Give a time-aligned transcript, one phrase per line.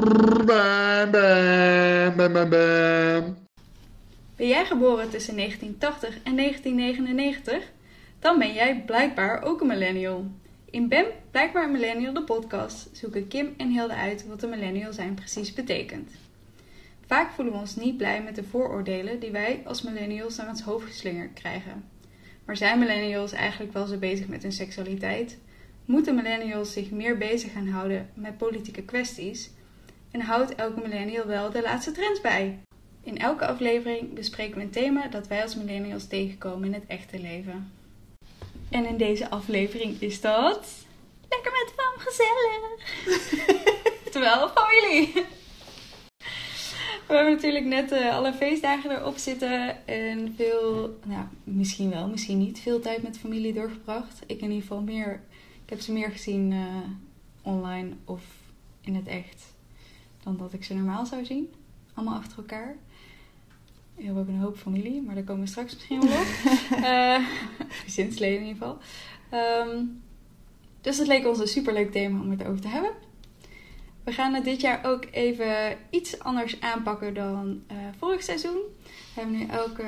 [0.00, 1.10] Bam,
[2.16, 3.36] bam, bam.
[4.36, 7.70] Ben jij geboren tussen 1980 en 1999?
[8.18, 10.26] Dan ben jij blijkbaar ook een millennial.
[10.70, 14.92] In Ben Blijkbaar een Millennial, de podcast, zoeken Kim en Hilde uit wat een millennial
[14.92, 16.10] zijn precies betekent.
[17.06, 20.62] Vaak voelen we ons niet blij met de vooroordelen die wij als millennials naar ons
[20.62, 21.84] hoofd geslingerd krijgen.
[22.44, 25.38] Maar zijn millennials eigenlijk wel zo bezig met hun seksualiteit?
[25.84, 29.50] Moeten millennials zich meer bezig gaan houden met politieke kwesties?
[30.10, 32.58] En houdt elke millennial wel de laatste trends bij?
[33.02, 37.18] In elke aflevering bespreken we een thema dat wij als millennials tegenkomen in het echte
[37.18, 37.72] leven.
[38.70, 40.68] En in deze aflevering is dat.
[41.28, 42.58] Lekker met fam gezellig!
[44.12, 45.12] Terwijl familie!
[47.06, 52.38] We hebben natuurlijk net uh, alle feestdagen erop zitten en veel, nou misschien wel, misschien
[52.38, 54.22] niet, veel tijd met familie doorgebracht.
[54.26, 55.22] Ik in ieder geval meer,
[55.64, 56.76] ik heb ze meer gezien uh,
[57.42, 58.22] online of
[58.80, 59.49] in het echt
[60.36, 61.48] dan dat ik ze normaal zou zien.
[61.94, 62.76] Allemaal achter elkaar.
[63.94, 66.26] We hebben ook een hoop familie, maar daar komen we straks misschien wel op.
[66.78, 67.28] uh,
[67.84, 68.78] gezinsleden in ieder geval.
[69.68, 70.02] Um,
[70.80, 72.90] dus het leek ons een superleuk thema om het over te hebben.
[74.04, 78.58] We gaan het dit jaar ook even iets anders aanpakken dan uh, vorig seizoen.
[78.84, 79.86] We hebben nu elke,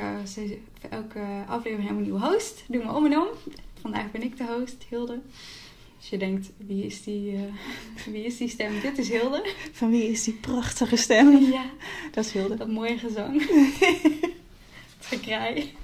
[0.91, 2.65] elke aflevering een nieuwe host.
[2.69, 3.29] Doen we om en om.
[3.81, 5.21] Vandaag ben ik de host, Hilde.
[6.03, 7.41] Als je denkt, wie is die, uh,
[8.15, 8.81] wie is die stem?
[8.81, 9.45] Dit is Hilde.
[9.73, 11.37] Van wie is die prachtige stem?
[11.53, 11.65] Ja.
[12.13, 12.57] Dat is Hilde.
[12.57, 13.47] Dat mooie gezang.
[14.97, 15.75] het gekraai.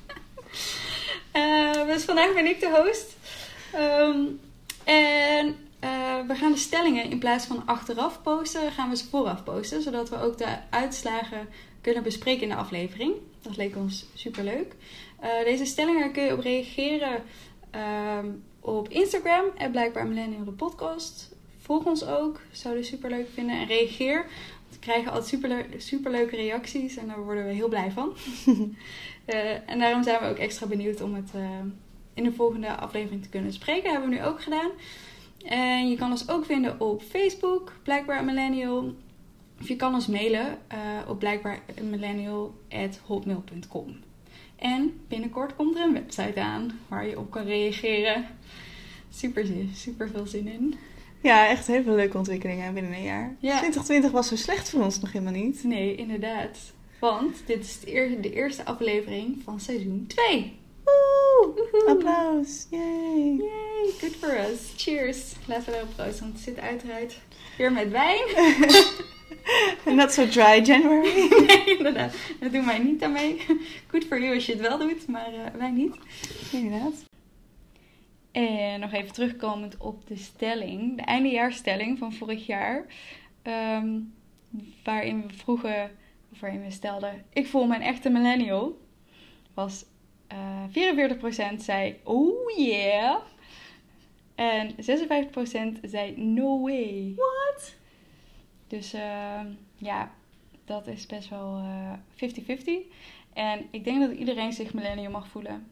[1.36, 3.16] Uh, dus vandaag ben ik de host.
[3.74, 4.40] Um,
[4.84, 5.46] en
[5.84, 9.82] uh, we gaan de stellingen in plaats van achteraf posten, gaan we ze vooraf posten.
[9.82, 11.48] Zodat we ook de uitslagen
[11.80, 13.14] kunnen bespreken in de aflevering.
[13.42, 14.74] Dat leek ons super leuk.
[15.22, 17.22] Uh, deze stellingen kun je op reageren
[17.74, 18.18] uh,
[18.76, 19.44] op Instagram.
[19.56, 21.34] En blijkbaar Millennial de podcast.
[21.58, 22.40] Volg ons ook.
[22.50, 23.58] Zouden we super leuk vinden.
[23.58, 24.26] En reageer.
[24.70, 26.96] We krijgen altijd super, super leuke reacties.
[26.96, 28.12] En daar worden we heel blij van.
[28.46, 31.30] uh, en daarom zijn we ook extra benieuwd om het
[32.14, 33.90] in de volgende aflevering te kunnen spreken.
[33.90, 34.70] hebben we nu ook gedaan.
[35.44, 38.94] En je kan ons ook vinden op Facebook, blijkbaar millennial.
[39.60, 40.78] Of je kan ons mailen uh,
[41.08, 43.96] op blijkbaarmillennial.hotmail.com.
[44.56, 48.26] En binnenkort komt er een website aan waar je op kan reageren.
[49.18, 50.74] Super, super veel zin in.
[51.22, 53.36] Ja, echt heel veel leuke ontwikkelingen binnen een jaar.
[53.38, 53.56] Ja.
[53.56, 55.64] 2020 was zo slecht voor ons nog helemaal niet.
[55.64, 56.58] Nee, inderdaad.
[57.00, 60.56] Want dit is de eerste aflevering van seizoen 2.
[60.84, 61.88] Woehoe.
[61.88, 62.66] Applaus.
[62.70, 63.36] Yay.
[63.36, 63.92] Yay.
[64.00, 64.72] Good for us.
[64.76, 65.32] Cheers.
[65.46, 67.18] Laten we erop proosten, want het zit uiteraard
[67.56, 68.22] weer met wijn.
[69.96, 71.28] Not so dry January.
[71.46, 72.14] nee, inderdaad.
[72.40, 73.40] Dat doen wij niet aan mee.
[73.86, 75.94] Good for you als je het wel doet, maar uh, wij niet.
[76.52, 77.07] Inderdaad.
[78.32, 80.96] En nog even terugkomend op de stelling.
[80.96, 82.86] De eindejaarstelling van vorig jaar.
[83.42, 84.14] Um,
[84.84, 85.90] waarin we vroegen,
[86.32, 87.24] of waarin we stelden...
[87.32, 88.80] Ik voel me een echte millennial.
[89.54, 89.84] Was
[90.32, 93.16] uh, 44% zei oh yeah.
[94.34, 97.12] En 56% zei no way.
[97.16, 97.76] What?
[98.66, 99.40] Dus uh,
[99.76, 100.12] ja,
[100.64, 101.62] dat is best wel
[102.14, 102.16] 50-50.
[102.16, 102.78] Uh,
[103.32, 105.66] en ik denk dat iedereen zich millennial mag voelen.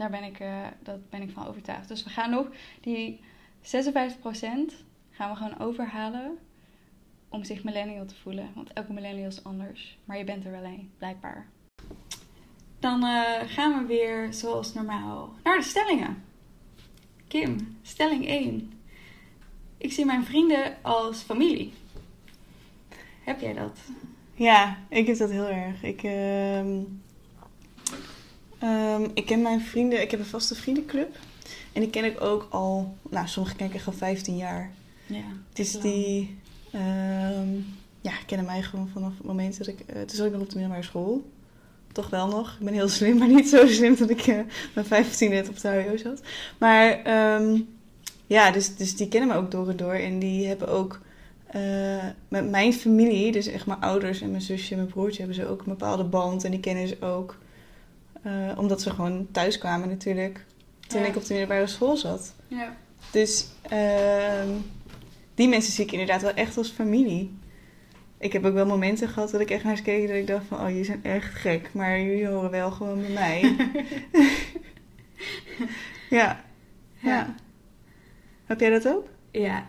[0.00, 1.88] Daar ben ik, uh, dat ben ik van overtuigd.
[1.88, 2.46] Dus we gaan nog
[2.80, 3.20] die
[3.62, 3.66] 56%
[5.10, 6.38] gaan we gewoon overhalen
[7.28, 8.50] om zich millennial te voelen.
[8.54, 9.98] Want elke millennial is anders.
[10.04, 11.48] Maar je bent er wel een, blijkbaar.
[12.78, 16.24] Dan uh, gaan we weer zoals normaal naar de stellingen.
[17.28, 18.72] Kim, stelling 1.
[19.76, 21.72] Ik zie mijn vrienden als familie.
[23.24, 23.78] Heb jij dat?
[24.34, 25.82] Ja, ik heb dat heel erg.
[25.82, 26.82] Ik, uh,
[28.62, 31.16] um, ik ken mijn vrienden, ik heb een vaste vriendenclub.
[31.72, 34.70] En die ken ik ook al, nou, sommige ken ik echt al 15 jaar.
[35.06, 35.24] Ja.
[35.52, 36.38] Dus die
[36.74, 37.66] um,
[38.00, 40.48] ja, kennen mij gewoon vanaf het moment dat ik, uh, toen zat ik nog op
[40.48, 41.22] de middelbare school
[41.92, 42.56] toch wel nog.
[42.58, 44.40] Ik ben heel slim, maar niet zo slim dat ik uh,
[44.74, 46.20] mijn 15 net op de HO zat.
[46.58, 47.00] Maar
[47.40, 47.68] um,
[48.26, 49.92] ja, dus, dus die kennen me ook door en door.
[49.92, 51.00] En die hebben ook
[51.54, 55.36] uh, met mijn familie, dus echt mijn ouders en mijn zusje en mijn broertje, hebben
[55.36, 56.44] ze ook een bepaalde band.
[56.44, 57.36] En die kennen ze ook
[58.26, 60.44] uh, omdat ze gewoon thuis kwamen natuurlijk.
[60.86, 61.06] Toen ja.
[61.06, 62.34] ik op de middelbare school zat.
[62.46, 62.76] Ja.
[63.12, 64.56] Dus uh,
[65.34, 67.38] die mensen zie ik inderdaad wel echt als familie
[68.20, 70.46] ik heb ook wel momenten gehad dat ik echt naar ze keek dat ik dacht
[70.46, 73.40] van, oh, jullie zijn echt gek, maar jullie horen wel gewoon bij mij.
[76.10, 76.44] ja.
[76.98, 77.10] ja.
[77.10, 77.34] ja.
[78.44, 79.08] Heb jij dat ook?
[79.30, 79.66] Ja.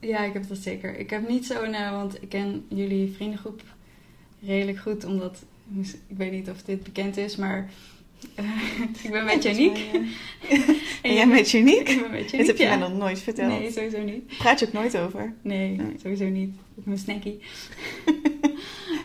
[0.00, 0.98] Ja, ik heb dat zeker.
[0.98, 3.62] Ik heb niet zo'n, uh, want ik ken jullie vriendengroep
[4.40, 5.44] redelijk goed, omdat,
[6.08, 7.70] ik weet niet of dit bekend is, maar
[9.02, 9.78] ik ben met Janiek.
[11.02, 11.88] En jij met Janiek?
[11.88, 12.68] Ik ben met Dit heb je ja.
[12.76, 13.58] mij nog nooit verteld.
[13.60, 14.26] Nee, sowieso niet.
[14.38, 15.34] Praat je ook nooit over?
[15.42, 15.94] Nee, Nee.
[16.02, 16.54] sowieso niet.
[16.94, 17.38] Snackie.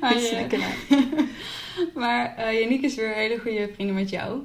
[0.02, 0.74] Dit is eh, lekker nou.
[1.94, 4.42] maar eh Janiek is weer hele goede vrienden met jou.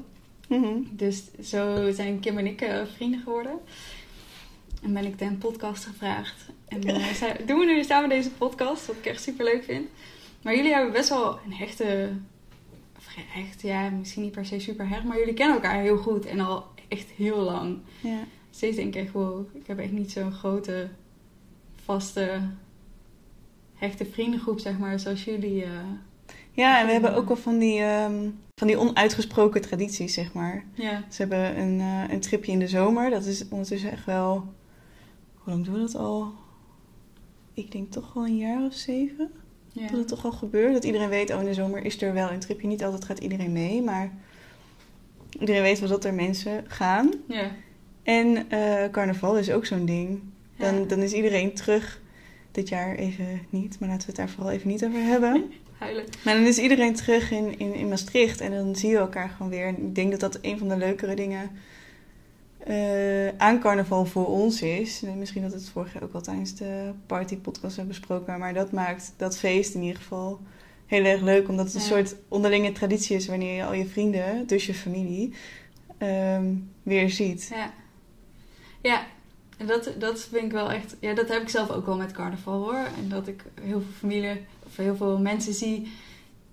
[0.49, 0.77] Mhm.
[0.91, 3.59] Dus zo zijn Kim en ik eh, vrienden geworden.
[4.83, 6.47] En ben ik ten podcast gevraagd.
[6.69, 9.87] En eh, zij- doen we nu samen deze podcast, wat ik echt super leuk vind.
[10.43, 12.11] Maar jullie hebben best wel een hechte.
[12.97, 16.27] Of hecht, ja, misschien niet per se super hecht, maar jullie kennen elkaar heel goed
[16.27, 17.79] en al echt heel lang.
[18.01, 18.19] Ja.
[18.51, 20.89] Steeds denk ik echt, wow, ik heb echt niet zo'n grote,
[21.85, 22.41] vaste,
[23.75, 25.65] hechte vriendengroep, zeg maar, zoals jullie.
[25.65, 25.71] eh,
[26.53, 30.65] ja, en we hebben ook wel van die, ehm, van die onuitgesproken tradities, zeg maar.
[30.75, 31.05] ja.
[31.11, 33.11] Ze hebben een, eh, een tripje in de zomer.
[33.11, 34.33] Dat is ondertussen echt wel...
[35.35, 36.33] Hoe lang doen we dat al?
[37.55, 39.31] Ik denk toch wel een jaar of zeven.
[39.73, 39.87] Ja.
[39.87, 40.73] Dat het toch al gebeurt.
[40.73, 42.67] Dat iedereen weet, oh in de zomer is er wel een tripje.
[42.67, 44.11] Niet altijd gaat iedereen mee, maar...
[45.41, 47.11] Iedereen weet wel dat er mensen gaan.
[47.27, 47.51] Ja.
[48.03, 50.21] En eh, carnaval is ook zo'n ding.
[50.57, 50.85] Dan, Ja.
[50.85, 52.01] dan is iedereen terug.
[52.53, 55.45] Dit jaar even niet, maar laten we het daar vooral even niet over hebben.
[55.79, 56.05] Huilen.
[56.25, 59.51] Maar dan is iedereen terug in, in, in Maastricht en dan zie je elkaar gewoon
[59.51, 59.67] weer.
[59.67, 61.51] En ik denk dat dat een van de leukere dingen
[62.69, 65.03] eh, aan carnaval voor ons is.
[65.03, 68.39] En misschien dat we het vorig jaar ook al tijdens de partypodcast hebben besproken.
[68.39, 70.41] Maar dat maakt dat feest in ieder geval
[70.87, 71.49] heel erg leuk.
[71.49, 71.87] Omdat het een Ja.
[71.87, 75.35] soort onderlinge traditie is wanneer je al je vrienden, dus je familie,
[75.99, 77.51] ehm, weer ziet.
[77.55, 77.73] Ja.
[78.83, 79.07] Ja,
[79.57, 80.97] en dat, dat vind ik wel echt...
[81.01, 82.75] Ja, dat heb ik zelf ook wel met carnaval hoor.
[82.99, 85.89] En dat ik heel veel familie of heel veel mensen zie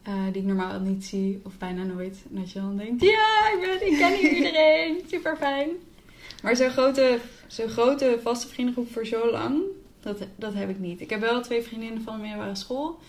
[0.03, 1.41] eh, die ik normaal niet zie.
[1.43, 2.17] Of bijna nooit.
[2.29, 5.01] En dat je dan denkt, ja, ik, ben, ik ken hier iedereen.
[5.07, 5.69] Super fijn.
[6.45, 9.61] Maar zo'n grote, zo'n grote vaste vriendengroep voor zo lang,
[9.99, 11.01] dat, dat heb ik niet.
[11.01, 12.99] Ik heb wel twee vriendinnen van de middelbare school.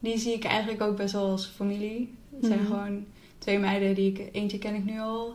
[0.00, 2.14] Die zie ik eigenlijk ook best wel als familie.
[2.36, 2.66] Het zijn Mhm.
[2.68, 3.04] gewoon
[3.38, 4.28] twee meiden die ik...
[4.34, 5.34] Eentje ken ik nu al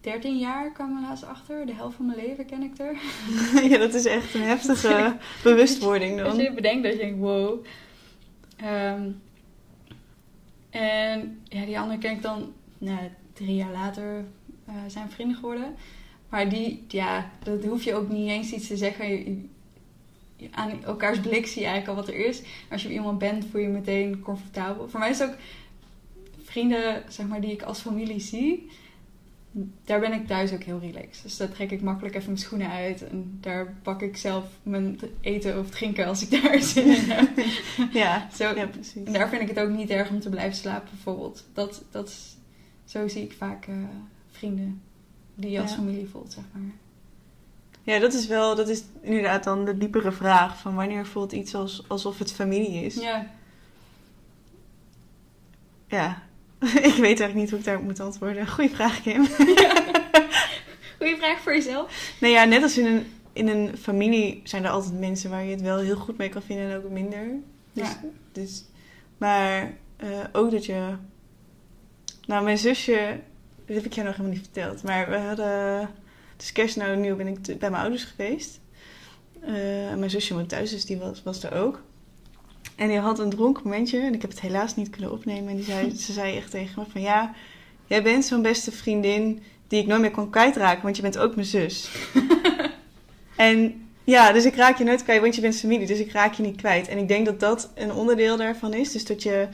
[0.00, 1.66] 13 jaar, kwam ik laatst achter.
[1.66, 2.96] De helft van mijn leven ken ik er.
[3.70, 6.42] ja, dat is echt een heftige bewustwording Als dan.
[6.44, 7.64] je bedenkt dat je denkt, wow.
[8.56, 9.10] Ehm,
[10.70, 12.98] en ja, die andere ken ik dan nou,
[13.32, 14.24] drie jaar later
[14.66, 15.74] eh, zijn vrienden geworden.
[16.32, 19.08] Maar die, ja, dat hoef je ook niet eens iets te zeggen.
[19.08, 19.48] Je-
[20.36, 22.42] je- aan elkaars blik zie je eigenlijk al wat er is.
[22.70, 24.88] Als je iemand bent, voel je je meteen comfortabel.
[24.88, 25.36] Voor mij is het ook
[26.42, 28.70] vrienden, zeg maar, die ik als familie zie.
[29.84, 31.22] Daar ben ik thuis ook heel relaxed.
[31.22, 33.08] Dus daar trek ik makkelijk even mijn schoenen uit.
[33.08, 37.28] En daar pak ik zelf mijn eten of drinken als ik daar zin in heb.
[37.92, 39.04] Ja, Zo, ja precies.
[39.04, 41.44] en daar vind ik het ook niet erg om te blijven slapen, bijvoorbeeld.
[41.52, 42.36] Dat, dat is,
[42.84, 43.74] zo zie ik vaak eh,
[44.30, 44.80] vrienden
[45.34, 45.76] die je als Ja.
[45.76, 46.62] familie voelt, zeg maar.
[47.82, 51.54] Ja, dat is wel, dat is inderdaad dan de diepere vraag van wanneer voelt iets
[51.54, 52.94] als, alsof het familie is.
[52.94, 53.26] Ja,
[55.88, 56.22] Ja.
[56.62, 58.48] ik weet eigenlijk niet hoe ik daarop moet antwoorden.
[58.48, 59.26] Goeie vraag, Kim.
[60.98, 62.14] goeie vraag voor jezelf.
[62.20, 65.50] Nee, ja, net als in een, in een familie zijn er altijd mensen waar je
[65.50, 67.26] het wel heel goed mee kan vinden en ook minder.
[67.72, 68.00] Dus, Ja.
[68.32, 68.64] dus,
[69.18, 70.94] maar eh, ook dat je...
[72.26, 73.20] Nou, mijn zusje,
[73.74, 74.82] dat heb ik jou nog helemaal niet verteld.
[74.82, 75.90] Maar we hadden...
[76.36, 78.60] Dus kerst nou nieuw ben ik bij mijn ouders geweest.
[79.40, 79.52] Eh,
[79.96, 81.82] mijn zusje woont thuis, dus die was, was er ook.
[82.76, 83.98] En die had een dronken momentje.
[83.98, 85.48] En ik heb het helaas niet kunnen opnemen.
[85.48, 87.00] En die zei, ze zei echt tegen me van...
[87.00, 87.34] Ja,
[87.86, 90.82] jij bent zo'n beste vriendin die ik nooit meer kon kwijtraken.
[90.82, 91.90] Want je bent ook mijn zus.
[93.36, 95.86] en ja, dus ik raak je nooit kwijt, want je bent familie.
[95.86, 96.88] Dus ik raak je niet kwijt.
[96.88, 98.92] En ik denk dat dat een onderdeel daarvan is.
[98.92, 99.48] Dus dat je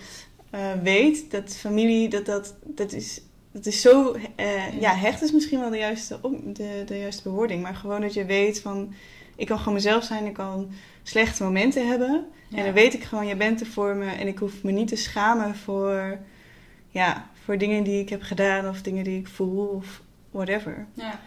[0.50, 3.20] eh, weet dat familie, dat, dat, dat is...
[3.58, 7.22] Dat is zo, eh, ja, hecht is misschien wel de juiste, op, de, de juiste
[7.22, 7.62] bewoording.
[7.62, 8.94] Maar gewoon dat je weet van,
[9.36, 10.26] ik kan gewoon mezelf zijn.
[10.26, 10.70] Ik kan
[11.02, 12.26] slechte momenten hebben.
[12.50, 14.10] En dan weet ik gewoon, jij bent er voor me.
[14.10, 16.18] En ik hoef me niet te schamen voor,
[16.88, 18.68] ja, voor dingen die ik heb gedaan.
[18.68, 19.66] Of dingen die ik voel.
[19.66, 20.86] Of whatever.
[20.94, 21.20] Ja.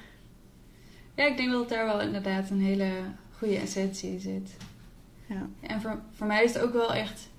[1.16, 2.90] ja, ik denk dat daar wel inderdaad een hele
[3.38, 4.56] goede essentie in zit.
[5.26, 7.30] Ja, En voor, voor mij is het ook wel echt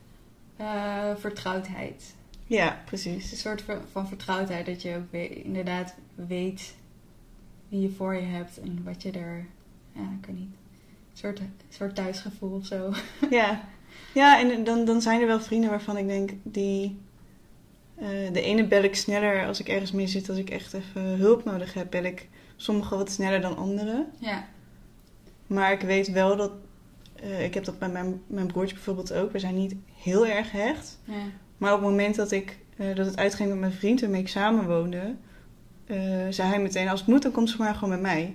[0.56, 2.14] eh, vertrouwdheid.
[2.46, 3.30] Ja Het is precies.
[3.32, 6.74] een soort van- vertrouwdheid dat je ook we- inderdaad weet
[7.68, 9.46] wie je voor je hebt en wat je er,
[9.92, 10.50] ja, ik weet niet,
[11.12, 12.92] een soort, soort thuisgevoel of zo.
[13.30, 13.68] Ja,
[14.14, 16.98] ja en dan, dan zijn er wel vrienden waarvan ik denk, die...
[17.94, 20.28] eh, de ene bel ik sneller als ik ergens mee zit.
[20.28, 24.06] Als ik echt even hulp nodig heb, bel ik sommigen wat sneller dan anderen.
[24.18, 24.48] Ja,
[25.46, 26.52] Maar ik weet wel dat...
[27.14, 29.32] eh, ik heb dat bij mijn, mijn broertje bijvoorbeeld ook.
[29.32, 30.98] We zijn niet heel erg hecht.
[31.04, 31.14] ja,
[31.62, 34.28] Maar op het moment dat, ik, eh, dat het uitging met mijn vriend waarmee ik
[34.28, 35.14] samen woonde,
[35.86, 35.96] eh,
[36.30, 38.34] zei hij meteen: Als het moet, dan komt ze maar gewoon met mij.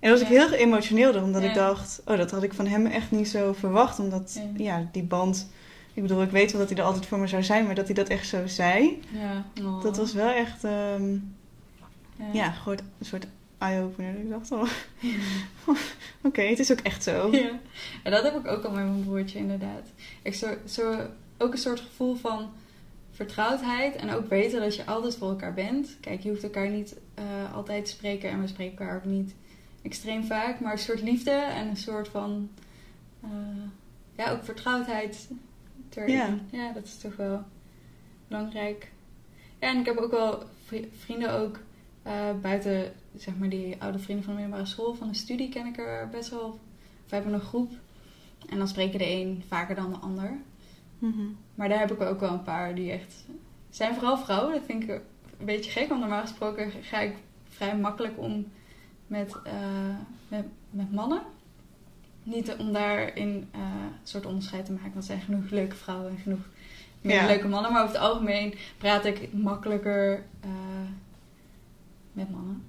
[0.00, 1.48] En dan was ik heel geëmotioneerd, omdat Ja.
[1.48, 3.98] ik dacht: Oh, dat had ik van hem echt niet zo verwacht.
[3.98, 4.64] Omdat Ja.
[4.78, 5.48] ja, die band
[5.94, 7.86] Ik bedoel, ik weet wel dat hij er altijd voor me zou zijn, maar dat
[7.86, 9.00] hij dat echt zo zei.
[9.12, 9.44] Ja.
[9.64, 9.82] Oh.
[9.82, 11.16] Dat was wel echt, ehm,
[12.32, 13.26] ja, gewoon een soort
[13.58, 14.10] eye-opener.
[14.18, 14.68] Ik dacht, oh,
[16.26, 17.28] oké, het is ook echt zo.
[17.32, 17.50] Ja.
[18.02, 19.86] En dat heb ik ook al met mijn broertje, inderdaad.
[20.22, 20.94] Ik zo, zo,
[21.38, 22.50] ook een soort gevoel van
[23.16, 25.96] vertrouwdheid en ook weten dat je altijd voor elkaar bent.
[26.00, 29.34] Kijk, je hoeft elkaar niet eh, altijd te spreken en we spreken elkaar ook niet
[29.82, 32.50] extreem vaak, maar een soort liefde en een soort van,
[33.20, 33.28] eh,
[34.16, 35.28] ja, ook vertrouwdheid
[35.94, 36.14] erin.
[36.14, 36.38] Ja.
[36.50, 37.42] ja, dat is toch wel
[38.28, 38.90] belangrijk.
[39.60, 41.58] Ja, en ik heb ook wel vri- vrienden ook
[42.02, 45.66] eh, buiten, zeg maar, die oude vrienden van de middelbare school, van de studie ken
[45.66, 46.40] ik er best wel.
[46.48, 46.56] Of
[47.08, 47.72] we hebben een groep
[48.48, 50.38] en dan spreken de een vaker dan de ander.
[50.98, 51.22] Mhm.
[51.54, 53.24] Maar daar heb ik ook wel een paar die echt...
[53.70, 54.52] zijn vooral vrouwen.
[54.52, 54.88] Dat vind ik
[55.38, 55.88] een beetje gek.
[55.88, 57.14] Want normaal gesproken ga ik
[57.48, 58.46] vrij makkelijk om
[59.06, 59.52] met, eh,
[60.28, 61.22] met, met mannen.
[62.22, 64.92] Niet om daarin eh, een soort onderscheid te maken.
[64.92, 66.48] Want er zijn genoeg leuke vrouwen en genoeg
[67.00, 67.26] Ja.
[67.26, 67.72] leuke mannen.
[67.72, 70.50] Maar over het algemeen praat ik makkelijker eh,
[72.12, 72.66] met mannen.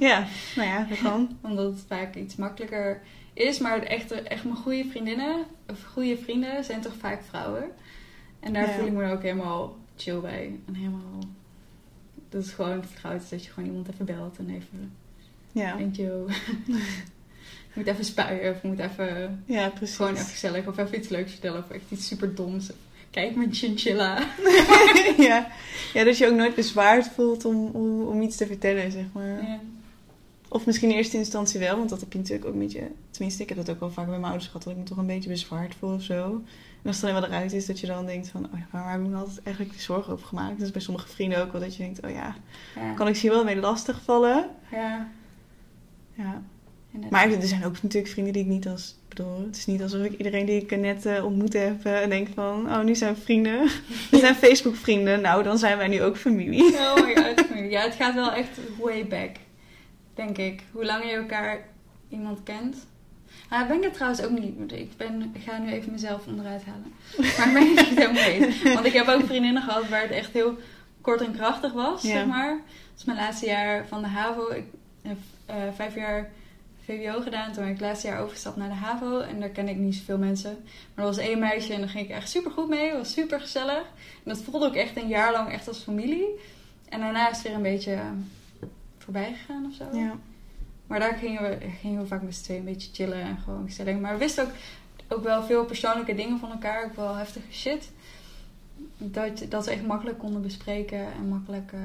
[0.00, 1.38] Ja, nou ja, dat kan.
[1.40, 3.02] Omdat het vaak iets makkelijker
[3.36, 3.58] is.
[3.58, 7.64] Maar echt, echt mijn goede vriendinnen, of goede vrienden, zijn toch vaak vrouwen.
[8.40, 8.74] En daar Ja.
[8.74, 10.58] voel ik me ook helemaal chill bij.
[10.66, 11.18] En helemaal...
[12.28, 14.92] Dat is gewoon vertrouwd is dat je gewoon iemand even belt en even...
[15.52, 16.26] Ja, Denkt, yo,
[16.66, 19.42] je moet even spuien of moet even...
[19.46, 19.96] ja precies.
[19.96, 22.70] Gewoon even gezellig of even iets leuks vertellen of echt iets super doms.
[23.10, 24.18] Kijk mijn chinchilla.
[25.18, 25.48] ja.
[25.92, 29.42] ja, dat je ook nooit bezwaard voelt om, om, om iets te vertellen, zeg maar.
[29.42, 29.60] Ja.
[30.48, 32.90] Of misschien in eerste instantie wel, want dat heb je natuurlijk ook een beetje...
[33.10, 34.96] Tenminste, ik heb dat ook wel vaak bij mijn ouders gehad, dat ik me toch
[34.98, 36.22] een beetje bezwaard voel of zo.
[36.82, 38.44] En als het dan eenmaal eruit is, dat je dan denkt van...
[38.44, 40.58] Oh, ja, waar heb ik me altijd eigenlijk die zorgen over gemaakt?
[40.58, 42.04] Dus bij sommige vrienden ook wel dat je denkt...
[42.04, 42.36] Oh ja,
[42.74, 42.92] Ja.
[42.92, 44.48] kan ik ze hier wel mee lastigvallen?
[44.70, 45.08] ja.
[46.14, 46.42] Ja.
[46.92, 47.28] inderdaad.
[47.28, 48.94] Maar er zijn ook natuurlijk vrienden die ik niet als...
[49.08, 51.84] Bedoel, het is niet alsof ik iedereen die ik net eh, ontmoet heb...
[51.84, 53.62] eh, en denk van, oh, nu zijn we vrienden.
[54.10, 55.20] We zijn Facebook-vrienden.
[55.20, 56.62] Nou, dan zijn wij nu ook familie.
[56.74, 57.44] Oh my god.
[57.70, 59.30] Ja, het gaat wel echt way back.
[60.16, 60.62] Denk ik.
[60.72, 61.68] Hoe langer je elkaar
[62.08, 62.86] iemand kent.
[63.48, 64.72] Ah, ben ik het trouwens ook niet.
[64.72, 66.92] Ik, ben, ga nu even mezelf onderuit halen.
[67.38, 68.62] Maar ik ben het niet helemaal eens.
[68.62, 70.58] Want ik heb ook vriendinnen gehad waar het echt heel
[71.00, 72.08] kort en krachtig was, Ja.
[72.08, 72.50] zeg maar.
[72.50, 74.50] Dat is mijn laatste jaar van de HAVO.
[74.50, 74.64] Ik
[75.02, 76.30] heb eh, vijf jaar
[76.84, 77.52] VWO gedaan.
[77.52, 79.20] Toen ben ik het laatste jaar overgestapt naar de HAVO.
[79.20, 80.56] En daar ken ik niet zoveel mensen.
[80.94, 82.88] Maar er was één meisje en daar ging ik echt super goed mee.
[82.88, 83.82] Het was super gezellig.
[84.24, 86.26] En dat voelde ook echt een jaar lang echt als familie.
[86.88, 88.10] En daarna is het weer een beetje eh,
[89.06, 89.96] voorbij gegaan of zo.
[89.98, 90.14] Ja.
[90.86, 93.64] Maar daar gingen we, gingen we vaak met z'n tweeën een beetje chillen en gewoon
[93.66, 93.98] gezellig.
[93.98, 94.50] Maar we wisten ook,
[95.08, 96.84] ook wel veel persoonlijke dingen van elkaar.
[96.84, 97.90] Ook wel heftige shit.
[98.98, 101.72] Dat, dat we echt makkelijk konden bespreken en makkelijk...
[101.72, 101.80] eh,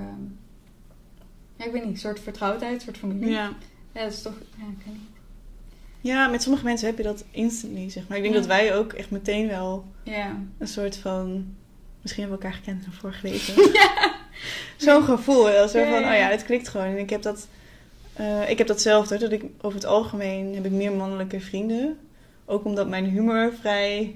[1.55, 3.29] ja, ik weet niet, een soort vertrouwdheid, een soort familie.
[3.29, 3.53] ja.
[3.93, 4.33] Ja, dat is toch...
[4.57, 5.09] Ja, ik weet niet.
[6.01, 8.17] Ja, met sommige mensen heb je dat instantly, zeg maar.
[8.17, 8.39] Ik denk Ja.
[8.39, 10.37] dat wij ook echt meteen wel Ja.
[10.57, 11.55] een soort van...
[12.01, 13.53] Misschien hebben we elkaar gekend in een vorige leven.
[14.75, 15.49] Zo'n gevoel.
[15.49, 16.87] Ja, van, oh ja, het klikt gewoon.
[16.87, 17.47] En ik heb dat...
[18.13, 21.99] eh, ik heb datzelfde, dat ik over het algemeen heb ik meer mannelijke vrienden.
[22.45, 24.15] Ook omdat mijn humor vrij...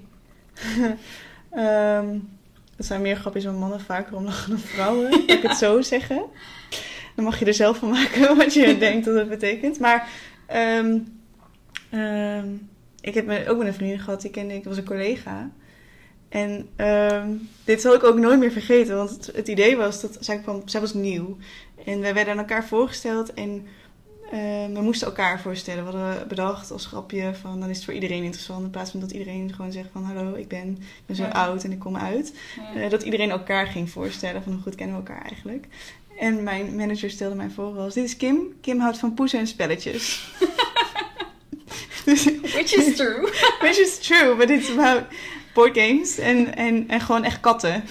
[1.49, 2.17] ehm
[2.75, 5.09] het zijn meer grapjes van mannen vaker om lachen dan vrouwen.
[5.11, 6.23] Laat ik het zo zeggen.
[7.15, 9.79] Dan mag je er zelf van maken wat je denkt dat het betekent.
[9.79, 10.09] Maar
[10.45, 10.97] ehm,
[11.89, 12.47] ehm,
[13.01, 15.49] ik heb me ook met een vriendin gehad, die kende ik, dat was een collega.
[16.29, 17.29] En ehm,
[17.63, 20.61] dit zal ik ook nooit meer vergeten, want het, het idee was dat zij, kwam,
[20.65, 21.37] zij was nieuw.
[21.85, 23.67] En wij werden aan elkaar voorgesteld en
[24.31, 25.85] eh, we moesten elkaar voorstellen.
[25.85, 28.63] We hadden bedacht als grapje van dan is het voor iedereen interessant.
[28.63, 31.29] In plaats van dat iedereen gewoon zegt van hallo, ik ben, ik ben zo Ja.
[31.29, 32.33] oud en ik kom uit.
[32.55, 32.81] Ja.
[32.81, 35.67] Eh, dat iedereen elkaar ging voorstellen van hoe goed kennen we elkaar eigenlijk.
[36.19, 38.55] En mijn manager stelde mij voor als dit is Kim.
[38.61, 40.29] Kim houdt van poezen en spelletjes.
[42.05, 43.21] Which is true.
[43.61, 45.03] which is true, but it's about
[45.55, 47.83] board games en, en, en gewoon echt katten.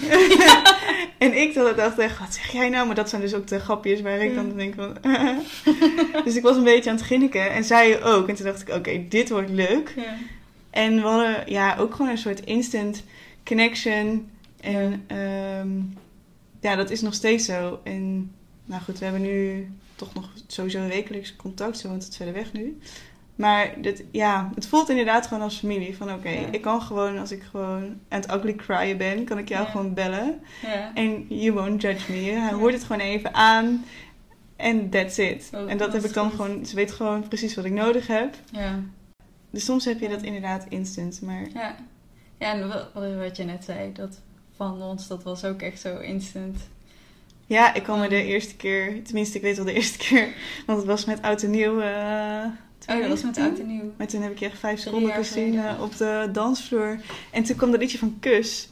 [1.17, 2.85] en ik dacht, dacht echt, wat zeg jij nou?
[2.85, 4.97] Maar dat zijn dus ook de grapjes waar ik dan denk van...
[6.25, 8.27] dus ik was een beetje aan het grinniken en zij ook.
[8.27, 9.93] En toen dacht ik, oké, dit wordt leuk.
[9.95, 10.17] Ja.
[10.69, 13.03] En we hadden ja, ook gewoon een soort instant
[13.43, 14.29] connection.
[14.61, 15.69] En ehm,
[16.61, 17.79] ja, dat is nog steeds zo.
[17.83, 18.31] En
[18.65, 21.77] nou goed, we hebben nu toch nog sowieso wekelijks contact.
[21.77, 22.77] Ze woont het verder weg nu.
[23.35, 25.97] Maar dit, ja, het voelt inderdaad gewoon als familie.
[25.97, 26.47] Van oké, Ja.
[26.51, 29.69] ik kan gewoon, als ik gewoon aan het ugly cryen ben, kan ik jou Ja.
[29.71, 30.39] gewoon bellen.
[30.61, 30.91] Ja.
[30.93, 32.17] En you won't judge me.
[32.31, 33.85] Hij hoort het gewoon even aan.
[34.55, 35.49] En that's it.
[35.53, 36.35] Oh, en dat heb ik dan goed.
[36.35, 38.35] gewoon, ze weet gewoon precies wat ik nodig heb.
[38.51, 38.79] Ja.
[39.49, 41.21] Dus soms heb je dat inderdaad instant.
[41.21, 41.75] Maar Ja.
[42.39, 44.19] Ja, en wat, wat je net zei, dat
[44.55, 46.57] van ons, dat was ook echt zo instant.
[47.47, 50.27] Ja, ik kwam er de eerste keer, tenminste ik weet wel de eerste keer,
[50.65, 52.45] want het was met Oud en Nieuw eh
[52.89, 53.43] Oh, dat was met 2019.
[53.43, 53.93] oud en nieuw.
[53.97, 56.99] Maar toen heb ik echt vijf seconden gezien eh, op de dansvloer.
[57.31, 58.69] En toen kwam dat liedje van Kus.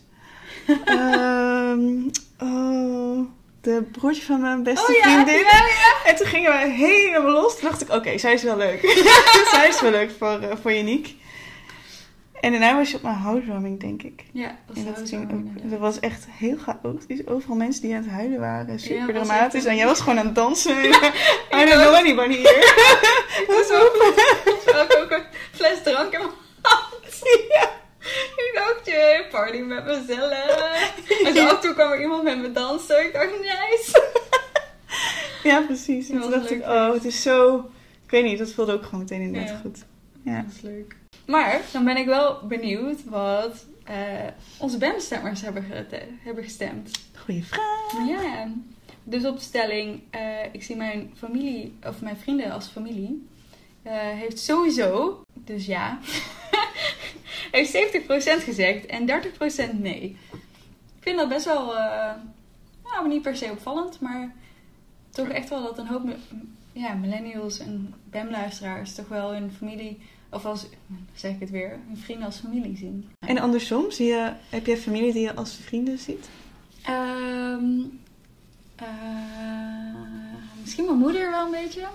[0.85, 2.01] Ehm,
[2.39, 3.19] oh,
[3.61, 5.37] de broertje van mijn beste Oh ja, vriendin.
[5.37, 6.09] ja, ja.
[6.11, 7.59] En toen gingen we helemaal los.
[7.59, 8.79] Toen dacht ik, oké, zij is wel leuk.
[9.53, 11.15] zij is wel leuk voor, eh, voor Yannick.
[12.43, 14.23] En daarna was je op mijn housewarming, denk ik.
[14.33, 17.27] Ja, dat En is dat, ging ook, dat was echt heel chaotisch.
[17.27, 18.79] Overal mensen die aan het huilen waren.
[18.79, 19.53] Super Ja, was dramatisch.
[19.59, 20.77] echt- En jij was gewoon aan het dansen.
[20.83, 20.91] I
[21.51, 23.45] don't know anybody here.
[23.47, 26.31] was ook, een fles drank in mijn
[26.61, 27.23] hand.
[28.35, 30.61] Ik dacht, jee, party met mezelf.
[31.25, 33.05] En zo af en toe kwam er iemand met me dansen.
[33.05, 34.03] Ik dacht, nice.
[35.43, 36.09] Ja, precies.
[36.09, 37.55] En toen was dacht ik, oh, het is zo...
[38.05, 39.57] Ik weet niet, dat voelde ook gewoon meteen inderdaad Ja.
[39.61, 39.83] goed.
[40.23, 40.35] Ja.
[40.41, 40.95] Dat is leuk.
[41.25, 44.27] Maar dan ben ik wel benieuwd wat eh,
[44.57, 45.65] onze BAM-stemmers hebben,
[46.23, 46.91] hebben gestemd.
[47.15, 48.07] Goeie vraag.
[48.07, 48.47] Ja.
[49.03, 53.27] Dus op de stelling, eh, ik zie mijn familie, of mijn vrienden als familie,
[53.81, 55.99] eh, heeft sowieso, dus ja,
[57.51, 60.17] heeft 70% gezegd en 30% nee.
[60.95, 61.73] Ik vind dat best wel,
[62.83, 64.33] nou, niet per se opvallend, maar
[65.09, 66.15] toch echt wel dat een hoop
[66.73, 69.99] ja, millennials en BAM-luisteraars toch wel hun familie,
[70.33, 70.65] of als,
[71.13, 73.09] zeg ik het weer, hun vrienden als familie zien.
[73.19, 76.29] En andersom, zie je, heb jij familie die je als vrienden ziet?
[76.83, 77.81] Ehm,
[78.75, 78.87] eh,
[80.61, 81.87] misschien mijn moeder wel een beetje.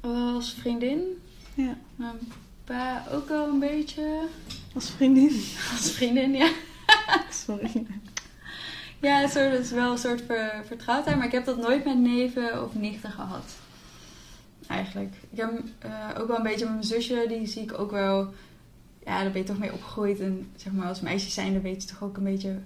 [0.00, 1.00] Als vriendin.
[1.54, 1.76] Ja.
[1.96, 2.18] Mijn
[2.64, 4.26] pa ook wel een beetje.
[4.74, 5.44] Als vriendin?
[5.72, 6.50] Als vriendin, ja.
[7.46, 7.86] Sorry.
[9.00, 11.16] Ja, dat is wel een soort ver, vertrouwdheid.
[11.16, 13.44] Maar ik heb dat nooit met neven of nichten gehad.
[14.70, 15.14] Eigenlijk.
[15.30, 17.24] Ik heb eh, ook wel een beetje met mijn zusje.
[17.28, 18.32] Die zie ik ook wel...
[19.04, 20.20] Ja, daar ben je toch mee opgegroeid.
[20.20, 22.58] En zeg maar, als meisjes zijn, dan weet je toch ook een beetje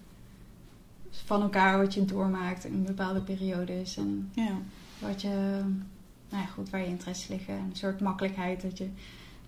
[1.11, 3.97] van elkaar wat je doormaakt in bepaalde periodes.
[3.97, 4.51] En Ja.
[4.99, 5.29] wat je,
[6.29, 7.55] nou ja, goed, waar je interesse liggen.
[7.55, 8.91] En een soort makkelijkheid dat je, ik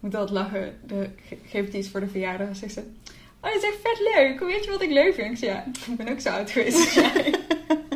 [0.00, 2.80] moet altijd lachen, de, ge- geef iets voor de verjaardag en zegt ze,
[3.40, 5.42] oh, dat is echt vet leuk, weet je wat ik leuk vind?
[5.42, 6.94] Ik ja, ik ben ook zo oud geweest.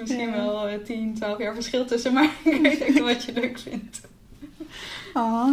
[0.00, 0.32] Misschien Ja.
[0.32, 4.00] wel eh, 10, 12 jaar verschil tussen, maar ik weet wel wat je leuk vindt.
[5.12, 5.50] Ah.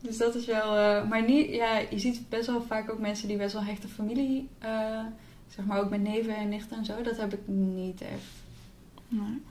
[0.00, 3.28] Dus dat is wel, eh, maar niet, ja, je ziet best wel vaak ook mensen
[3.28, 5.00] die best wel hechte familie, eh,
[5.48, 8.42] zeg maar ook met neven en nichten en zo, dat heb ik niet echt.
[9.08, 9.42] Nee.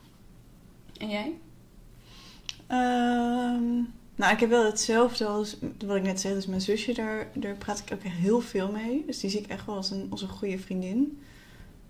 [0.98, 1.34] En jij?
[2.68, 3.74] Ehm,
[4.16, 6.34] nou, ik heb wel hetzelfde als wat ik net zei.
[6.34, 9.04] Dus mijn zusje, daar, daar praat ik ook heel veel mee.
[9.06, 11.22] Dus die zie ik echt wel als een, als een goede vriendin.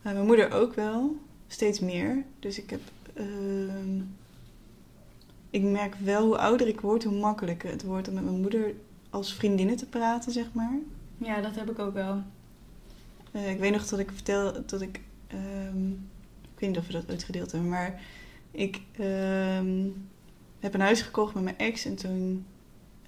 [0.01, 1.15] Eh, mijn moeder ook wel.
[1.53, 2.23] Steeds meer.
[2.39, 2.81] Dus ik heb...
[3.13, 4.01] ehm,
[5.49, 8.73] ik merk wel hoe ouder ik word, hoe makkelijker het wordt om met mijn moeder
[9.09, 10.77] als vriendinnen te praten, zeg maar.
[11.17, 12.21] Ja, dat heb ik ook wel.
[13.31, 15.01] Eh, ik weet nog dat ik vertel dat ik.
[15.27, 15.89] ehm,
[16.41, 18.01] ik weet niet of we dat ooit gedeeld hebben, maar
[18.51, 19.87] ik ehm,
[20.59, 22.45] heb een huis gekocht met mijn ex en toen.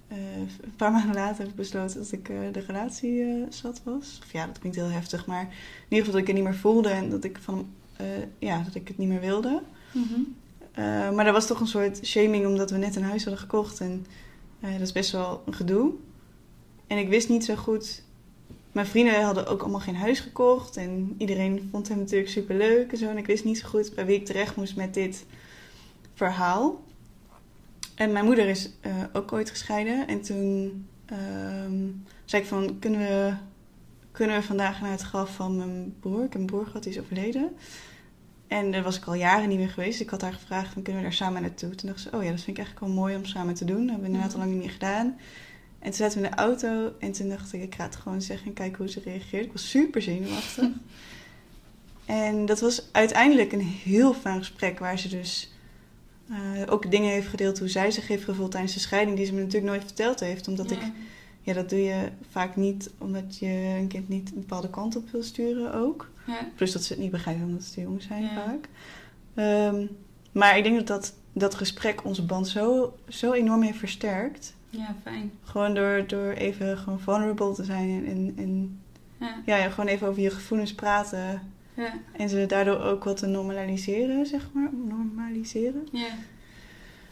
[0.08, 4.18] eh, een paar maanden later heb ik besloten dat ik eh, de relatie zat was.
[4.22, 5.48] Of ja, dat klinkt heel heftig, maar in
[5.88, 8.06] ieder geval dat ik het niet meer voelde en dat ik, van, eh,
[8.38, 9.62] ja, dat ik het niet meer wilde.
[10.72, 13.80] Eh, maar dat was toch een soort shaming omdat we net een huis hadden gekocht.
[13.80, 14.06] En
[14.60, 15.92] eh, dat is best wel een gedoe.
[16.86, 18.02] En ik wist niet zo goed.
[18.72, 20.76] Mijn vrienden hadden ook allemaal geen huis gekocht.
[20.76, 23.08] En iedereen vond hem natuurlijk super leuk en zo.
[23.08, 25.24] En ik wist niet zo goed bij wie ik terecht moest met dit
[26.14, 26.84] verhaal.
[27.94, 28.70] En mijn moeder is
[29.12, 30.06] ook ooit gescheiden.
[30.06, 31.88] En toen ehm,
[32.24, 33.34] zei ik van, kunnen we,
[34.16, 36.24] kunnen we vandaag naar het graf van mijn broer?
[36.24, 37.56] Ik heb een broer gehad, die is overleden.
[38.46, 39.92] En daar was ik al jaren niet meer geweest.
[39.92, 41.74] Dus ik had haar gevraagd, van, kunnen we daar samen naartoe?
[41.74, 43.80] Toen dacht ze, oh ja, dat vind ik eigenlijk wel mooi om samen te doen.
[43.80, 45.06] Dat hebben we inderdaad al lang niet meer gedaan.
[45.78, 48.22] En toen zaten we in de auto en toen dacht ik, ik ga het gewoon
[48.22, 49.44] zeggen en kijken hoe ze reageert.
[49.44, 50.68] Ik was super zenuwachtig.
[52.06, 55.52] en dat was uiteindelijk een heel fijn gesprek waar ze dus
[56.28, 59.32] eh, ook dingen heeft gedeeld hoe zij zich heeft gevoeld tijdens de scheiding, die ze
[59.32, 60.48] me natuurlijk nooit verteld heeft.
[60.48, 60.80] Omdat ik,
[61.46, 65.10] ja, dat doe je vaak niet omdat je een kind niet een bepaalde kant op
[65.10, 66.10] wil sturen ook.
[66.26, 66.38] Ja.
[66.54, 68.28] Plus dat ze het niet begrijpen omdat ze te jong zijn Ja.
[68.44, 68.68] vaak.
[69.34, 69.86] Ehm,
[70.32, 74.54] maar ik denk dat, dat dat gesprek onze band zo, zo enorm heeft versterkt.
[74.70, 75.30] ja, fijn.
[75.42, 78.80] Gewoon door, door even gewoon vulnerable te zijn en, en, en
[79.20, 79.34] Ja.
[79.46, 81.42] ja, ja, gewoon even over je gevoelens praten.
[81.74, 81.92] Ja.
[82.12, 84.68] En ze daardoor ook wat te normaliseren, zeg maar.
[84.88, 85.88] Normaliseren.
[85.92, 86.08] ja.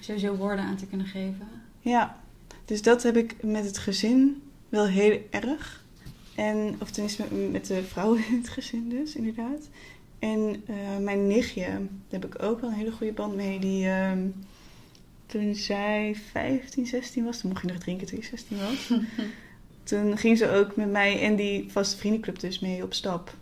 [0.01, 1.49] Sowieso woorden aan te kunnen geven.
[1.81, 2.16] Ja,
[2.64, 5.85] dus dat heb ik met het gezin wel heel erg.
[6.35, 9.68] En, of tenminste met, met de vrouwen in het gezin dus, inderdaad.
[10.18, 11.64] En eh, mijn nichtje,
[12.09, 13.59] daar heb ik ook wel een hele goede band mee.
[13.59, 14.27] Die ehm,
[15.27, 18.92] toen zij 15, 16 was, toen mocht je nog drinken toen je 16 was.
[19.83, 23.37] toen ging ze ook met mij en die vaste vriendenclub dus mee op stap.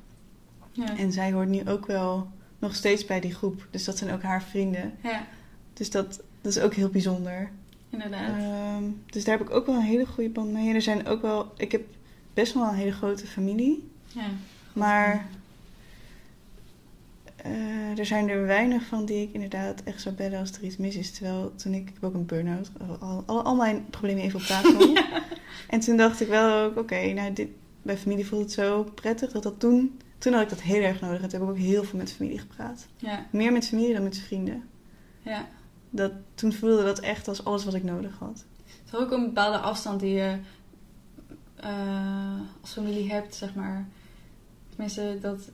[0.72, 0.98] Ja.
[0.98, 3.66] En zij hoort nu ook wel nog steeds bij die groep.
[3.70, 4.94] Dus dat zijn ook haar vrienden.
[5.02, 5.26] ja.
[5.72, 7.50] Dus dat, dat is ook heel bijzonder.
[7.92, 8.38] Inderdaad.
[8.38, 10.68] Ehm, dus daar heb ik ook wel een hele goede band mee.
[10.68, 11.52] En er zijn ook wel...
[11.56, 11.82] Ik heb
[12.34, 13.88] best wel een hele grote familie.
[14.06, 14.26] ja.
[14.72, 15.26] Maar
[17.36, 20.76] eh, er zijn er weinig van die ik inderdaad echt zou bellen als er iets
[20.76, 21.10] mis is.
[21.10, 24.44] Terwijl toen ik, ik heb ook een burn-out, al, al, al mijn problemen even op
[24.46, 24.96] tafel.
[25.68, 27.48] En toen dacht ik wel ook, oké, nou dit,
[27.82, 29.98] bij familie voelt het zo prettig dat dat toen...
[30.18, 31.22] Toen had ik dat heel erg nodig.
[31.22, 32.86] En toen heb ik ook heel veel met familie gepraat.
[32.96, 34.62] Ja, Meer met familie dan met vrienden.
[35.22, 35.48] ja.
[35.94, 38.44] Dat, toen voelde dat echt als alles wat ik nodig had.
[38.66, 40.38] Het is ook een bepaalde afstand die je
[41.56, 43.88] eh, als familie hebt, zeg maar.
[44.68, 45.50] Tenminste, dat,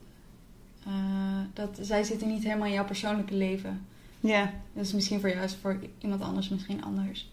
[0.87, 3.87] eh, dat zij zitten niet helemaal in jouw persoonlijke leven.
[4.21, 7.31] Ja, Dus misschien voor jou is voor iemand anders misschien anders.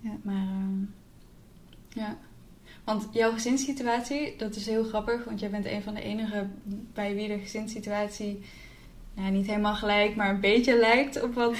[0.00, 0.16] Ja.
[0.22, 0.84] Maar ehm,
[1.88, 2.16] ja.
[2.84, 5.24] Want jouw gezinssituatie, dat is heel grappig.
[5.24, 6.54] Want jij bent een van de enigen
[6.92, 8.40] bij wie de gezinssituatie
[9.14, 11.54] nou, niet helemaal gelijk, maar een beetje lijkt op wat,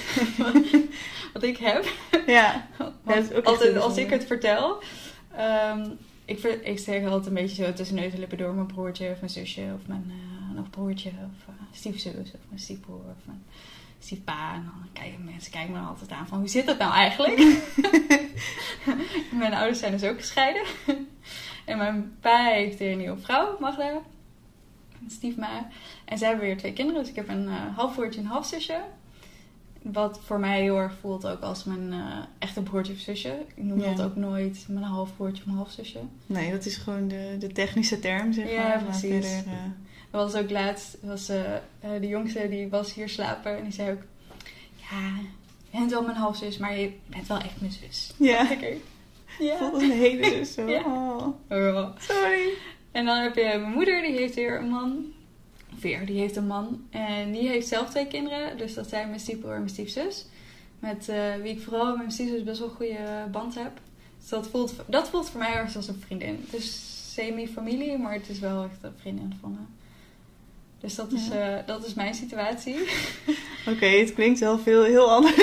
[1.32, 1.92] wat ik heb.
[2.26, 2.66] ja.
[2.78, 4.82] Want dat is ook altijd als ik het vertel,
[5.36, 5.90] ehm,
[6.24, 9.18] ik, ver, ik altijd een beetje zo tussen neus en lippen door mijn broertje of
[9.18, 13.44] mijn zusje of mijn eh, nog broertje of uh, stiefzus of mijn stiefbroer of mijn
[13.98, 14.54] stiefpa.
[14.54, 17.62] En dan kijken mensen kijken me dan altijd aan van hoe zit dat nou eigenlijk?
[19.38, 20.62] mijn ouders zijn dus ook gescheiden.
[21.64, 24.00] en mijn pa heeft weer een nieuwe vrouw, Magda.
[25.08, 25.68] Stiefma.
[26.04, 27.00] En zij hebben weer twee kinderen.
[27.00, 28.80] Dus ik heb een eh halfbroertje en een halfzusje.
[29.82, 33.42] Wat voor mij heel erg voelt ook als mijn eh, echte broertje of zusje.
[33.54, 33.94] Ik noem Ja.
[33.94, 35.98] dat ook nooit mijn halfbroertje of mijn halfzusje.
[36.26, 38.68] Nee, dat is gewoon de, de technische term, zeg Ja, maar.
[38.68, 39.26] Maar precies.
[39.26, 39.58] verder, eh,
[40.10, 41.60] Dat was ook laatst, was eh, eh,
[42.00, 43.56] de jongste die was hier slapen.
[43.56, 44.02] En die zei ook,
[44.76, 45.08] ja,
[45.70, 48.12] je bent wel mijn halfzus, maar je bent wel echt mijn zus.
[48.18, 48.48] ja.
[49.38, 49.56] Ja.
[49.58, 50.66] voelt als een hele zus zo.
[50.76, 50.82] Ja.
[50.84, 51.88] Oh, Oh.
[51.98, 52.48] sorry.
[52.92, 55.04] En dan heb je mijn moeder, die heeft weer een man.
[55.80, 56.86] Weer, die heeft een man.
[56.90, 58.58] En die heeft zelf twee kinderen.
[58.58, 60.26] Dus dat zijn mijn stiefbroer en mijn stiefzus.
[60.78, 63.70] Met eh, wie ik vooral met mijn stiefzus best wel een goede band heb.
[64.20, 66.44] Dus dat voelt, dat voelt voor mij ergens als een vriendin.
[66.50, 69.58] Het is semi-familie, maar het is wel echt een vriendin van me.
[70.80, 71.58] Dus dat is, Ja.
[71.58, 72.76] eh, dat is mijn situatie.
[73.72, 75.36] Oké, het klinkt wel veel heel anders.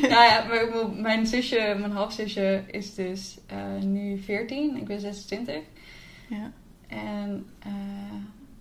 [0.00, 4.76] nou ja, bedoel, mijn zusje, mijn halfzusje is dus eh, nu 14.
[4.76, 5.54] Ik ben 26.
[6.26, 6.52] Ja.
[6.86, 7.72] En eh,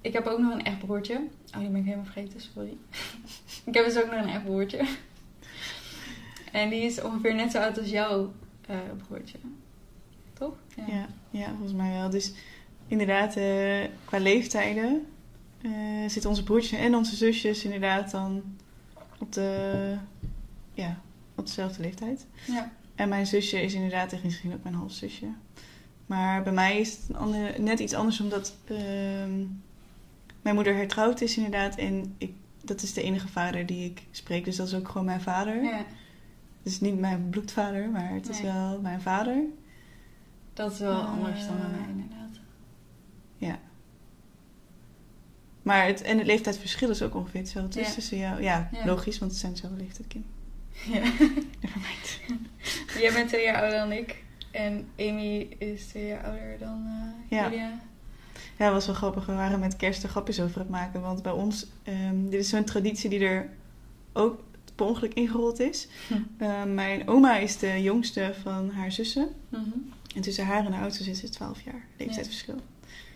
[0.02, 1.14] ik heb ook nog een echt broertje.
[1.54, 2.78] Oh, die ben ik helemaal vergeten, sorry.
[3.66, 4.88] ik heb dus ook nog een echt broertje.
[6.52, 8.34] en die is ongeveer net zo oud als jouw
[8.68, 9.38] eh, broertje.
[10.34, 10.54] Toch?
[10.88, 12.10] Ja, ja, volgens mij wel.
[12.10, 12.34] Dus
[12.88, 15.06] inderdaad, eh, qua leeftijden
[16.08, 18.44] zitten onze broertjes en onze zusjes inderdaad dan
[19.20, 19.98] op, de,
[20.74, 21.02] ja,
[21.36, 22.26] op dezelfde leeftijd.
[22.48, 22.72] Ja.
[22.96, 25.26] En mijn zusje is inderdaad gezien ook mijn halfzusje.
[26.06, 29.44] Maar bij mij is het net iets anders omdat ehm,
[30.42, 31.76] mijn moeder hertrouwd is inderdaad.
[31.76, 34.46] En ik, dat is de enige vader die ik spreek.
[34.46, 35.64] Dus dat is ook gewoon mijn vader.
[35.64, 35.86] ja,
[36.64, 39.44] is niet mijn bloedvader, maar het is wel mijn vader.
[40.54, 42.40] dat is wel Eh, anders dan bij mij inderdaad.
[43.38, 43.60] Ja.
[45.62, 47.80] Maar het, en het leeftijdsverschil is ook ongeveer hetzelfde.
[47.80, 47.94] Dus Ja.
[47.94, 48.86] tussen jou, ja, Ja.
[48.86, 50.26] logisch, want het zijn dezelfde leeftijd kind.
[50.86, 51.00] Ja.
[51.62, 52.20] Nevermind.
[53.02, 54.24] Jij bent twee jaar ouder dan ik.
[54.56, 57.44] En Amy is twee jaar ouder dan eh Ja.
[57.50, 57.80] Julia.
[58.58, 59.26] Ja, het was wel grappig.
[59.26, 61.02] We waren met kerst er grapjes over het maken.
[61.02, 63.50] Want bij ons, ehm, dit is zo'n traditie die er
[64.14, 64.40] ook
[64.76, 65.88] per ongeluk ingerold is.
[66.08, 66.14] Hm.
[66.38, 69.28] Eh, mijn oma is de jongste van haar zussen.
[69.50, 69.62] Mhm.
[70.16, 72.56] En tussen haar en haar oudste zus is 12 jaar leeftijdsverschil.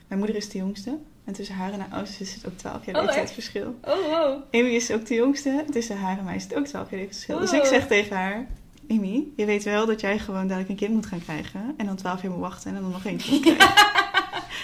[0.08, 0.98] Mijn moeder is de jongste.
[1.26, 3.10] En tussen haar en haar oudste zus zit ook 12 jaar Oh, echt?
[3.12, 3.76] leeftijdsverschil.
[3.84, 4.42] Oh, wow.
[4.52, 5.66] Amy is ook de jongste.
[5.72, 7.40] Tussen haar en mij zit ook 12 jaar leeftijdsverschil.
[7.40, 8.48] Dus ik zeg tegen haar...
[8.92, 11.74] Amy, je weet wel dat jij gewoon dadelijk een kind moet gaan krijgen.
[11.78, 13.68] En dan 12 jaar moet wachten en dan nog eentje moet krijgen.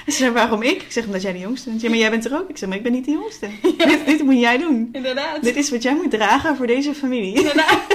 [0.06, 0.82] En ze zei, waarom ik?
[0.82, 1.82] Ik zeg, omdat jij de jongste bent.
[1.82, 2.50] Ja, maar jij bent er ook.
[2.50, 3.48] Ik zeg, maar ik ben niet de jongste.
[3.78, 4.90] Dit, dit moet jij doen.
[4.92, 5.44] Inderdaad.
[5.44, 7.36] Dit is wat jij moet dragen voor deze familie.
[7.36, 7.80] Inderdaad.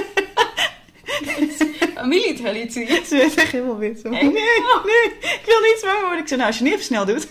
[1.95, 2.87] Familietraditie.
[3.05, 4.03] Ze werd echt helemaal wit.
[4.03, 4.31] Nee, nee,
[5.21, 6.19] ik wil niet zwanger worden.
[6.19, 7.27] Ik zei, nou, als je niet even snel doet.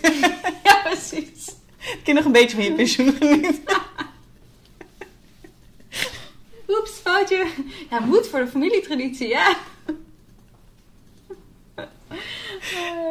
[0.63, 1.47] Ja, precies.
[1.79, 3.63] Ik kan nog een beetje van je pensioen genieten.
[6.77, 7.47] Oeps, foutje.
[7.89, 9.57] Ja, moet voor de familietraditie, ja.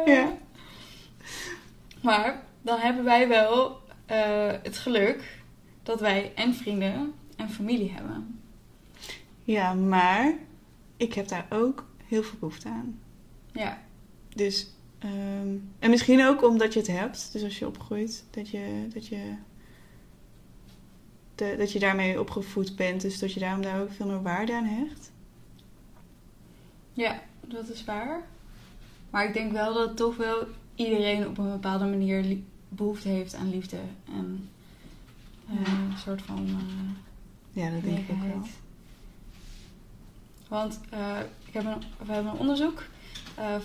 [0.05, 0.37] Ja.
[2.01, 5.39] Maar dan hebben wij wel eh, het geluk
[5.83, 8.41] dat wij en vrienden en familie hebben.
[9.43, 10.33] Ja, maar
[10.97, 12.99] ik heb daar ook heel veel behoefte aan.
[13.53, 13.81] Ja,
[14.29, 14.67] Dus,
[14.99, 17.29] ehm, en misschien ook omdat je het hebt.
[17.31, 19.33] Dus als je opgroeit, dat je, dat je,
[21.47, 23.01] de, dat je daarmee opgevoed bent.
[23.01, 25.11] Dus dat je daarom daar ook veel meer waarde aan hecht.
[26.93, 28.23] ja, dat is waar.
[29.09, 32.37] Maar ik denk wel dat toch wel iedereen op een bepaalde manier
[32.69, 33.77] behoefte heeft aan liefde.
[34.15, 34.49] En
[35.49, 35.55] eh,
[35.89, 36.45] een soort van...
[36.47, 38.41] eh, Ja, dat denk ik ook wel.
[40.47, 42.83] Want eh, ik heb een, we hebben een onderzoek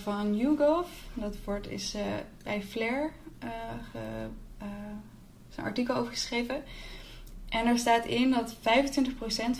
[0.03, 0.87] van YouGov.
[1.13, 1.95] Dat wordt, is
[2.43, 3.49] bij Flair eh,
[3.91, 4.27] ge,
[5.49, 6.63] is een artikel over geschreven.
[7.49, 8.59] En er staat in dat 25%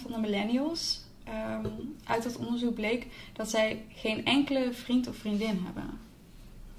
[0.01, 1.65] van de millennials ehm,
[2.03, 5.99] uit het onderzoek bleek dat zij geen enkele vriend of vriendin hebben.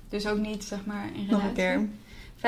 [0.08, 1.52] Dus ook niet, zeg maar, in relatie.
[1.52, 1.88] keer.
[2.36, 2.40] 25%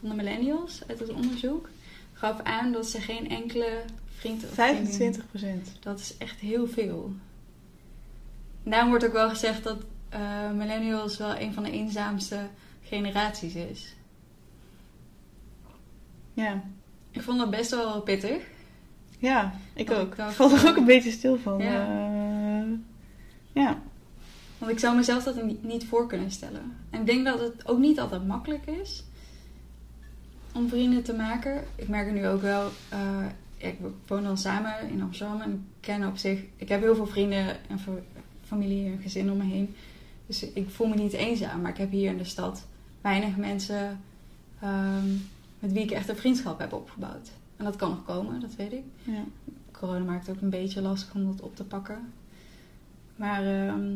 [0.00, 1.68] van de millennials uit het onderzoek
[2.12, 3.84] gaf aan dat ze geen enkele
[4.16, 5.72] vriend of vriendin 25 procent.
[5.80, 7.12] dat is echt heel veel.
[8.62, 12.48] Daarom wordt ook wel gezegd dat eh, millennials wel een van de eenzaamste
[12.82, 13.94] generaties is.
[16.34, 16.62] Ja.
[17.12, 18.42] Ik vond dat best wel pittig.
[19.18, 20.04] Ja, ik Dat ook.
[20.06, 21.58] ik Ik dacht, val er eh, ook een beetje stil van.
[21.58, 21.72] ja.
[21.72, 22.64] Ja.
[23.52, 23.78] ja.
[24.58, 26.76] Want ik zou mezelf dat niet- voor kunnen stellen.
[26.90, 29.04] En ik denk dat het ook niet altijd makkelijk is
[30.54, 31.64] om vrienden te maken.
[31.76, 32.68] Ik merk het nu ook wel.
[32.88, 36.40] eh, ik woon dan samen in Amsterdam en ik ken op zich.
[36.56, 37.90] Ik heb heel veel vrienden en fa-
[38.46, 39.74] familie en gezin om me heen.
[40.26, 41.60] Dus ik voel me niet eenzaam.
[41.60, 42.66] Maar ik heb hier in de stad
[43.00, 44.00] weinig mensen
[44.60, 45.06] ehm,
[45.62, 47.30] met wie ik echt een vriendschap heb opgebouwd.
[47.56, 48.84] En dat kan nog komen, dat weet ik.
[49.02, 49.24] ja.
[49.72, 52.12] Corona maakt het ook een beetje lastig om dat op te pakken.
[53.16, 53.94] Maar ehm,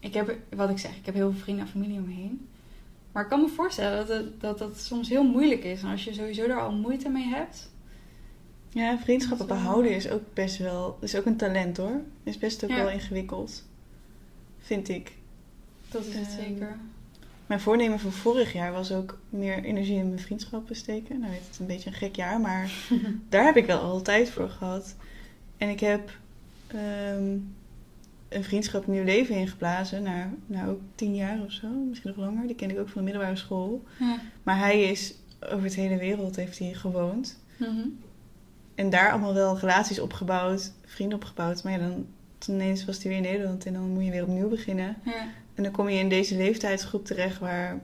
[0.00, 2.48] ik heb, wat ik zeg, ik heb heel veel vrienden en familie om me heen.
[3.12, 5.82] Maar ik kan me voorstellen dat het, dat dat soms heel moeilijk is.
[5.82, 7.70] En als je sowieso daar al moeite mee hebt.
[8.72, 10.98] Ja, vriendschappen behouden is ook best wel...
[11.00, 12.00] is ook een talent hoor.
[12.22, 12.76] Is best ook Ja.
[12.76, 13.64] wel ingewikkeld.
[14.58, 15.12] Vind ik.
[15.90, 16.78] Dat is het Ehm, zeker.
[17.48, 21.20] Mijn voornemen van vorig jaar was ook meer energie in mijn vriendschappen steken.
[21.20, 22.70] Nou, het is een beetje een gek jaar, maar
[23.28, 24.96] daar heb ik wel altijd voor gehad.
[25.56, 26.10] En ik heb
[26.66, 27.36] ehm,
[28.28, 30.02] een vriendschap nieuw leven ingeblazen.
[30.02, 32.46] Na nou, ook tien jaar of zo, misschien nog langer.
[32.46, 33.84] Die ken ik ook van de middelbare school.
[33.98, 34.20] Ja.
[34.42, 37.38] Maar hij is over het hele wereld heeft hij gewoond.
[37.56, 37.88] Mhm.
[38.74, 41.62] En daar allemaal wel relaties opgebouwd, vrienden opgebouwd.
[41.64, 42.06] Maar ja, dan
[42.38, 44.96] toen ineens was hij weer in Nederland en dan moet je weer opnieuw beginnen.
[45.04, 45.26] Ja.
[45.58, 47.80] En dan kom je in deze leeftijdsgroep terecht waar,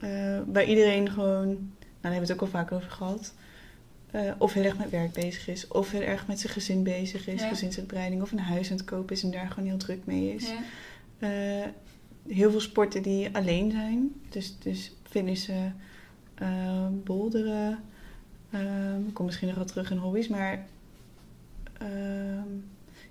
[0.00, 1.58] eh, waar iedereen gewoon, nou
[2.00, 3.34] daar hebben we het ook al vaak over gehad,
[4.10, 7.26] eh, of heel erg met werk bezig is, of heel erg met zijn gezin bezig
[7.28, 7.48] is, Ja.
[7.48, 10.48] gezinsuitbreiding, of een huis aan het kopen is en daar gewoon heel druk mee is.
[10.50, 10.58] Ja.
[11.18, 11.66] Eh,
[12.28, 15.76] heel veel sporten die alleen zijn, dus, dus fitnessen,
[16.34, 17.78] eh boulderen,
[18.50, 20.66] ehm, ik kom misschien nog wel terug in hobby's, maar
[21.78, 22.48] ehm,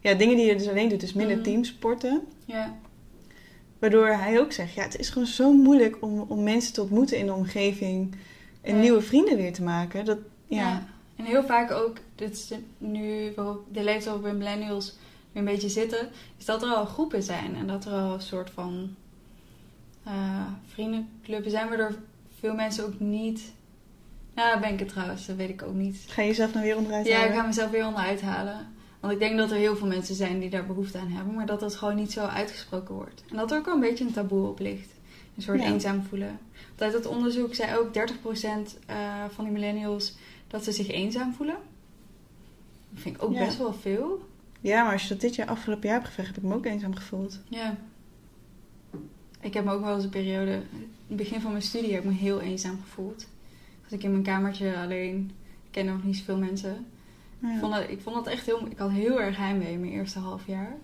[0.01, 1.43] ja, dingen die je dus alleen doet, dus minder Mhm.
[1.45, 2.21] teamsporten.
[2.45, 2.77] Ja.
[3.79, 7.17] Waardoor hij ook zegt, ja, het is gewoon zo moeilijk om, om mensen te ontmoeten
[7.17, 8.15] in de omgeving
[8.61, 8.81] en Ja.
[8.81, 10.05] nieuwe vrienden weer te maken.
[10.05, 10.85] Dat, ja, Ja.
[11.15, 14.95] En heel vaak ook, dit is nu waarop de leeftijd waarop we millennials
[15.31, 18.21] nu een beetje zitten, is dat er al groepen zijn en dat er al een
[18.21, 18.95] soort van
[20.67, 21.95] vriendenclubben zijn, waardoor
[22.39, 23.41] veel mensen ook niet.
[24.35, 25.97] Nou, ben ik het trouwens, dat weet ik ook niet.
[26.07, 27.35] ga je jezelf nou weer onderuit Ja, ik halen?
[27.35, 28.67] ga mezelf weer onderuit halen.
[29.07, 31.45] Want ik denk dat er heel veel mensen zijn die daar behoefte aan hebben, maar
[31.45, 33.23] dat dat gewoon niet zo uitgesproken wordt.
[33.29, 34.89] En dat er ook wel een beetje een taboe op ligt.
[35.35, 35.65] Een soort Ja.
[35.65, 36.39] eenzaam voelen.
[36.67, 40.15] Want uit het onderzoek zei ook 30% eh, van die millennials
[40.47, 41.55] dat ze zich eenzaam voelen.
[42.89, 43.45] Dat vind ik ook Ja.
[43.45, 44.27] best wel veel.
[44.61, 46.65] Ja, maar als je dat dit jaar afgelopen jaar hebt gevraagd, heb ik me ook
[46.65, 47.39] eenzaam gevoeld.
[47.49, 47.77] Ja.
[49.41, 52.03] Ik heb me ook wel eens een periode, in het begin van mijn studie heb
[52.03, 53.27] ik me heel eenzaam gevoeld.
[53.83, 55.31] Dat ik in mijn kamertje alleen,
[55.65, 56.85] ik kende nog niet zoveel mensen.
[57.39, 57.53] Ja.
[57.53, 58.67] Ik, vond dat, ik vond dat echt heel...
[58.69, 60.75] Ik had heel erg heimwee in mijn eerste half jaar.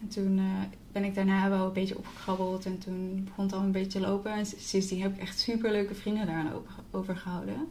[0.00, 0.44] En toen eh,
[0.92, 2.64] ben ik daarna wel een beetje opgekrabbeld.
[2.66, 4.32] En toen begon het al een beetje te lopen.
[4.32, 7.68] En sindsdien heb ik echt super leuke vrienden daaraan over, overgehouden.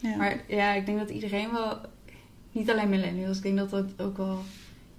[0.00, 0.16] Ja.
[0.16, 1.78] Maar ja, ik denk dat iedereen wel...
[2.52, 3.36] Niet alleen millennials.
[3.36, 4.38] Ik denk dat dat ook wel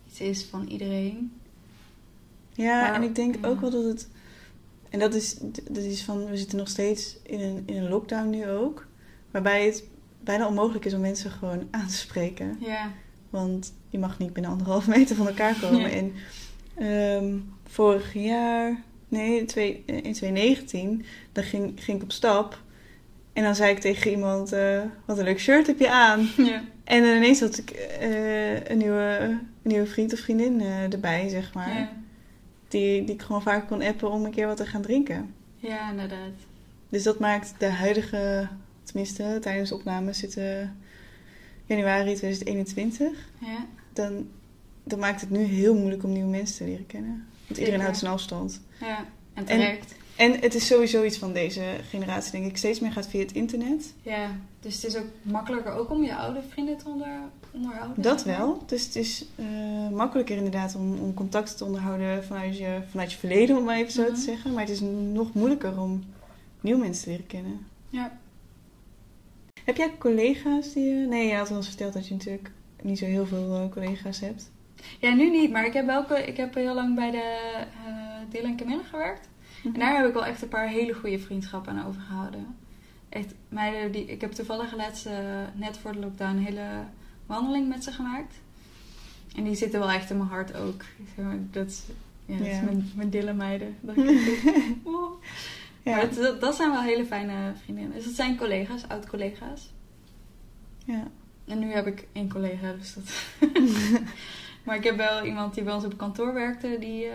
[0.08, 1.32] iets is van iedereen.
[2.54, 3.48] Ja, Maar- en ik denk ja.
[3.48, 4.10] ook wel dat het.
[4.90, 5.38] En dat is,
[5.70, 6.26] dat is van.
[6.26, 8.88] We zitten nog steeds in een, in een lockdown nu ook.
[9.32, 9.84] Waarbij het
[10.24, 12.58] bijna onmogelijk is om mensen gewoon aan te spreken.
[12.60, 12.92] Ja,
[13.30, 15.92] Want je mag niet binnen anderhalf meter van elkaar komen.
[15.92, 16.14] En
[16.76, 22.62] ehm, vorig jaar, nee, twee, eh, in 2019, dan ging, ging ik op stap.
[23.34, 26.20] En dan zei ik tegen iemand, eh, wat een leuk shirt heb je aan.
[26.52, 30.94] ja, En dan ineens had ik eh, een, nieuwe, een nieuwe vriend of vriendin eh,
[30.94, 31.78] erbij, zeg maar.
[31.78, 31.92] ja.
[32.68, 35.34] Die, die ik gewoon vaak kon appen om een keer wat te gaan drinken.
[35.56, 36.32] ja, inderdaad.
[36.90, 38.48] Dus dat maakt de huidige,
[38.92, 40.78] tenminste tijdens de opname zitten
[41.66, 43.10] januari 2021.
[43.40, 44.28] Ja, Dan,
[44.84, 47.26] dan maakt het nu heel moeilijk om nieuwe mensen te leren kennen.
[47.48, 47.82] Want iedereen Zeker.
[47.82, 48.62] houdt zijn afstand.
[48.80, 49.06] ja.
[49.34, 49.96] En terecht.
[50.16, 52.58] En het is sowieso iets van deze generatie, denk ik.
[52.58, 53.94] Steeds meer gaat via het internet.
[54.02, 57.08] Ja, dus het is ook makkelijker ook om je oude vrienden te onder,
[57.52, 58.02] onderhouden.
[58.04, 58.64] Dat wel.
[58.66, 63.18] Dus het is eh, makkelijker inderdaad om, om contacten te onderhouden vanuit je, vanuit je
[63.18, 64.14] verleden, om maar even zo Mhm.
[64.14, 64.52] te zeggen.
[64.54, 64.80] Maar het is
[65.12, 66.04] nog moeilijker om
[66.62, 67.66] nieuwe mensen te leren kennen.
[67.90, 68.20] Ja.
[69.66, 71.06] Heb jij collega's die je...
[71.08, 74.52] Nee, je had eens verteld dat je natuurlijk niet zo heel veel eh, collega's hebt.
[75.00, 77.38] Ja, nu niet, maar ik heb, wel, ik heb heel lang bij de
[77.88, 77.96] uh,
[78.30, 79.30] Dylan Camille gewerkt.
[79.64, 82.56] En daar heb ik wel echt een paar hele goede vriendschappen aan overgehouden.
[83.10, 85.14] Echt meiden die, ik heb toevallig laatst, uh,
[85.54, 86.68] net voor de lockdown, een hele
[87.26, 88.36] wandeling met ze gemaakt.
[89.36, 90.84] En die zitten wel echt in mijn hart ook.
[91.52, 91.84] Dat is,
[92.26, 93.76] ja, dat is mijn, mijn dille meiden.
[93.82, 93.98] Dat
[94.84, 95.12] oh.
[95.84, 95.96] Ja.
[95.96, 97.94] Maar dat, dat, zijn wel hele fijne vriendinnen.
[97.94, 99.72] Dus dat zijn collega's, oud-collega's.
[100.86, 101.08] Ja.
[101.46, 103.24] En nu heb ik één collega, dus dat...
[104.66, 107.14] maar ik heb wel iemand die bij ons op kantoor werkte, die, uh,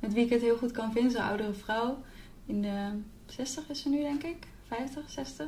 [0.00, 1.12] met wie ik het heel goed kan vinden.
[1.12, 2.02] Zo'n oudere vrouw.
[2.46, 2.90] In de
[3.26, 4.46] 60 is ze nu, denk ik.
[4.66, 5.46] 50, 60.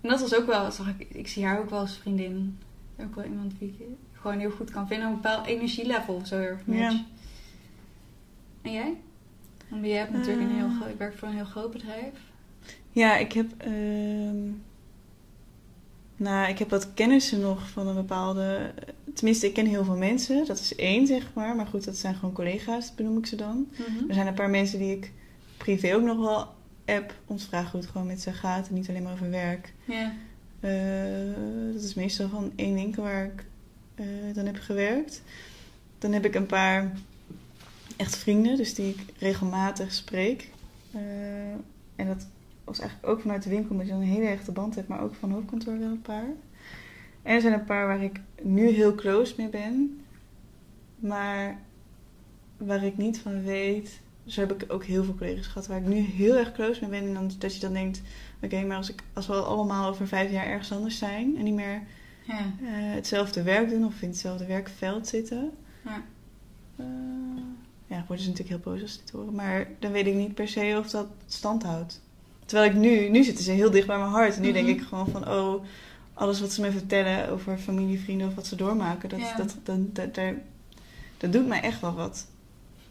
[0.00, 2.58] En dat was ook wel, zag ik, ik zie haar ook wel als vriendin.
[3.00, 5.08] Ook wel iemand wie ik gewoon heel goed kan vinden.
[5.08, 7.04] Een bepaald energielevel zo heel erg Ja.
[8.62, 8.96] En jij?
[9.68, 10.76] Want je hebt natuurlijk een heel Uh.
[10.76, 10.90] groot...
[10.90, 12.12] Ik werk voor een heel groot bedrijf.
[12.92, 13.46] Ja, ik heb...
[13.58, 14.52] ehm
[16.16, 18.72] nou, ik heb wat kennissen nog van een bepaalde...
[19.14, 20.46] Tenminste, ik ken heel veel mensen.
[20.46, 21.56] Dat is één, zeg maar.
[21.56, 23.68] Maar goed, dat zijn gewoon collega's, benoem ik ze dan.
[23.72, 24.08] Mhm.
[24.08, 25.12] Er zijn een paar mensen die ik
[25.56, 26.54] privé ook nog wel
[26.96, 28.68] app om te vragen hoe het gewoon met ze gaat.
[28.68, 29.72] En niet alleen maar over werk.
[29.84, 30.12] Ja.
[30.60, 33.44] Uh, dat is meestal van één winkel waar ik
[33.96, 35.22] uh, dan heb gewerkt.
[35.98, 36.92] Dan heb ik een paar
[37.96, 40.50] echt vrienden, dus die ik regelmatig spreek.
[40.94, 41.00] Uh,
[41.96, 42.26] en dat
[42.64, 45.02] was eigenlijk ook vanuit de winkel, omdat je dan een hele echte band hebt, maar
[45.02, 46.28] ook van hoofdkantoor wel een paar.
[47.22, 50.00] En er zijn een paar waar ik nu heel close mee ben,
[50.98, 51.58] maar
[52.56, 54.00] waar ik niet van weet.
[54.26, 56.90] Zo heb ik ook heel veel collega's gehad waar ik nu heel erg close mee
[56.90, 57.08] ben.
[57.08, 58.02] En dan, dat je dan denkt,
[58.36, 61.44] oké, okay, maar als, ik, als we allemaal over vijf jaar ergens anders zijn en
[61.44, 61.82] niet meer
[62.22, 62.38] ja.
[62.38, 65.50] uh, hetzelfde werk doen of in hetzelfde werkveld zitten.
[65.84, 66.02] Ja.
[66.80, 66.86] Uh,
[67.86, 69.34] ja, worden ze natuurlijk heel boos als ze dit horen.
[69.34, 72.00] Maar dan weet ik niet per se of dat stand houdt.
[72.44, 74.36] Terwijl ik nu, nu zitten ze heel dicht bij mijn hart.
[74.36, 75.64] En nu denk ik gewoon van, oh,
[76.14, 79.36] alles wat ze me vertellen over familie, vrienden of wat ze doormaken, dat, ja.
[79.36, 80.34] dat, dat, dat, dat,
[81.16, 82.26] dat doet mij echt wel wat.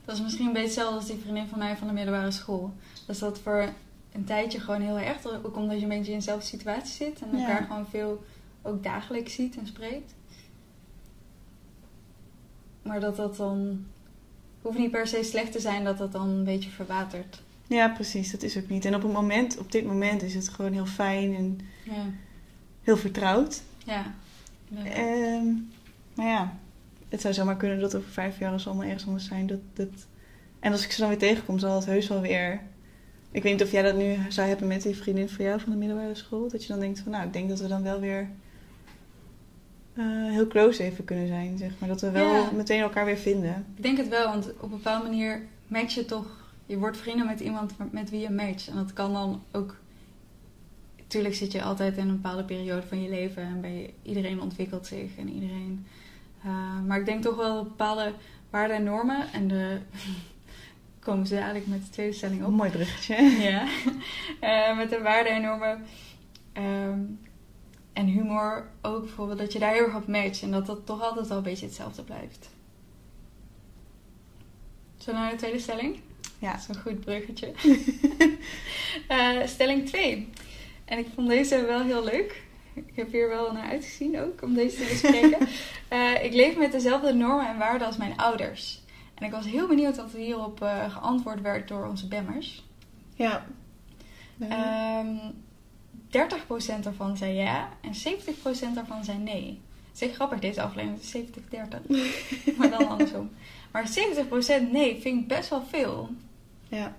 [0.06, 2.74] Dat is misschien een beetje hetzelfde als die vriendin van mij van de middelbare school.
[3.06, 3.70] Dat is dat voor
[4.12, 7.40] een tijdje gewoon heel erg, ook omdat je een beetje in dezelfde situatie zit en
[7.40, 7.66] elkaar ja.
[7.68, 8.24] gewoon veel
[8.62, 10.14] ook dagelijks ziet en spreekt.
[12.82, 13.86] Maar dat dat dan
[14.66, 17.42] hoeft niet per se slecht te zijn dat dat dan een beetje verwatert.
[17.68, 18.32] Ja, precies.
[18.32, 18.86] Dat is ook niet.
[18.86, 22.06] En op, een moment, op dit moment is het gewoon heel fijn en ja.
[22.84, 23.62] heel vertrouwd.
[23.86, 24.14] Ja.
[24.72, 25.72] Um,
[26.16, 26.58] maar ja,
[27.10, 29.48] het zou zomaar kunnen dat over vijf jaar als allemaal ergens anders zijn.
[29.48, 30.08] Dat, dat...
[30.60, 32.62] En als ik ze dan weer tegenkom, zal het heus wel weer...
[33.32, 35.72] Ik weet niet of jij dat nu zou hebben met die vriendin van jou van
[35.72, 36.50] de middelbare school.
[36.50, 38.30] Dat je dan denkt van, nou, ik denk dat we dan wel weer
[39.98, 41.90] uh, heel close even kunnen zijn, zeg maar.
[41.90, 42.52] Dat we wel Ja.
[42.52, 43.66] meteen elkaar weer vinden.
[43.76, 46.26] Ik denk het wel, want op een bepaalde manier match je toch...
[46.66, 48.68] Je wordt vrienden met iemand met wie je matcht.
[48.68, 49.76] En dat kan dan ook...
[51.08, 53.44] Tuurlijk zit je altijd in een bepaalde periode van je leven.
[53.44, 55.86] En bij iedereen ontwikkelt zich en iedereen...
[56.46, 56.52] Uh,
[56.88, 58.14] maar ik denk toch wel bepaalde
[58.50, 59.26] waarden en normen...
[59.34, 59.78] En de...
[61.00, 62.52] komen ze eigenlijk met de tweede stelling op.
[62.52, 63.16] Mooi bruggetje.
[63.22, 63.64] Ja,
[64.42, 65.86] uh, met de waarden en normen.
[66.58, 67.20] Um,
[67.96, 70.42] en humor ook bijvoorbeeld, dat je daar heel erg op matcht.
[70.42, 72.50] En dat dat toch altijd wel een beetje hetzelfde blijft.
[74.98, 76.00] Zo naar de tweede stelling?
[76.40, 76.52] Ja.
[76.52, 77.54] Dat is een goed bruggetje.
[79.10, 80.30] uh, stelling 2.
[80.86, 82.44] En ik vond deze wel heel leuk.
[82.74, 85.48] Ik heb hier wel naar uitgezien ook, om deze te bespreken.
[85.92, 88.82] uh, ik leef met dezelfde normen en waarden als mijn ouders.
[89.14, 92.64] En ik was heel benieuwd wat er hierop uh, geantwoord werd door onze bemmers.
[93.16, 93.46] Ja.
[94.40, 95.45] Um,
[96.16, 99.62] 30% daarvan zei ja en 70% daarvan zei nee.
[99.92, 102.58] Het is echt grappig deze aflevering, het is 70-30.
[102.58, 103.32] maar dan andersom.
[103.72, 103.90] Maar
[104.68, 106.10] 70% nee vind ik best wel veel.
[106.68, 106.96] Ja.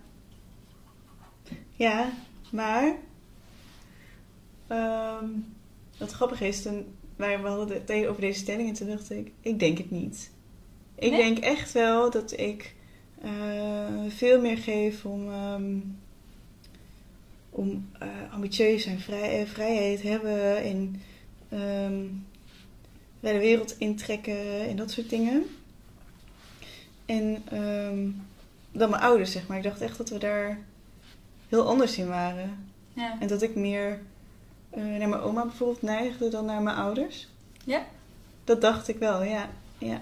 [1.72, 2.10] Ja,
[2.50, 2.96] maar...
[4.68, 5.54] Um,
[5.98, 9.32] wat grappig is, toen wij we hadden het over deze stelling en toen dacht ik,
[9.40, 10.30] ik denk het niet.
[10.94, 11.22] Ik Nee?
[11.22, 12.74] denk echt wel dat ik
[13.24, 13.30] uh,
[14.08, 15.98] veel meer geef om, um,
[17.56, 21.02] om uh, ambitieus en vrij, uh, vrijheid hebben en
[21.52, 22.26] um,
[23.20, 25.44] bij de wereld intrekken en dat soort dingen.
[27.06, 28.26] En um,
[28.72, 29.56] dan mijn ouders, zeg maar.
[29.56, 30.58] Ik dacht echt dat we daar
[31.48, 32.68] heel anders in waren.
[32.92, 33.16] Ja.
[33.20, 34.00] En dat ik meer
[34.76, 37.28] uh, naar mijn oma bijvoorbeeld neigde dan naar mijn ouders.
[37.64, 37.84] Ja?
[38.44, 39.48] Dat dacht ik wel, ja.
[39.78, 40.00] ja.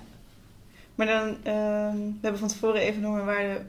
[0.95, 3.63] Maar dan, um, we hebben van tevoren even nog een waarde,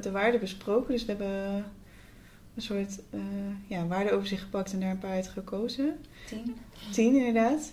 [0.00, 0.92] de waarden besproken.
[0.92, 1.64] Dus we hebben
[2.54, 3.20] een soort uh,
[3.66, 5.98] ja, waardeoverzicht gepakt en daar een paar uit gekozen.
[6.26, 6.56] Tien.
[6.90, 7.72] Tien, inderdaad.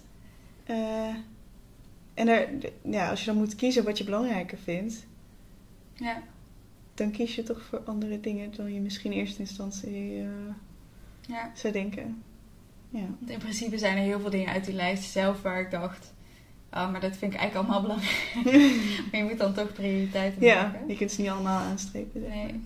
[0.69, 1.07] Uh,
[2.13, 2.47] en daar,
[2.83, 5.05] ja, als je dan moet kiezen wat je belangrijker vindt,
[5.93, 6.21] Ja.
[6.93, 10.27] dan kies je toch voor andere dingen dan je misschien in eerste instantie uh,
[11.27, 11.51] Ja.
[11.55, 12.23] zou denken.
[12.89, 13.05] Ja.
[13.19, 16.13] Want in principe zijn er heel veel dingen uit die lijst zelf waar ik dacht,
[16.73, 18.33] Oh, maar dat vind ik eigenlijk allemaal belangrijk.
[19.11, 20.87] maar je moet dan toch prioriteiten Ja, maken.
[20.87, 22.21] je kunt ze niet allemaal aanstrepen.
[22.21, 22.37] zeg maar.
[22.45, 22.61] Nee.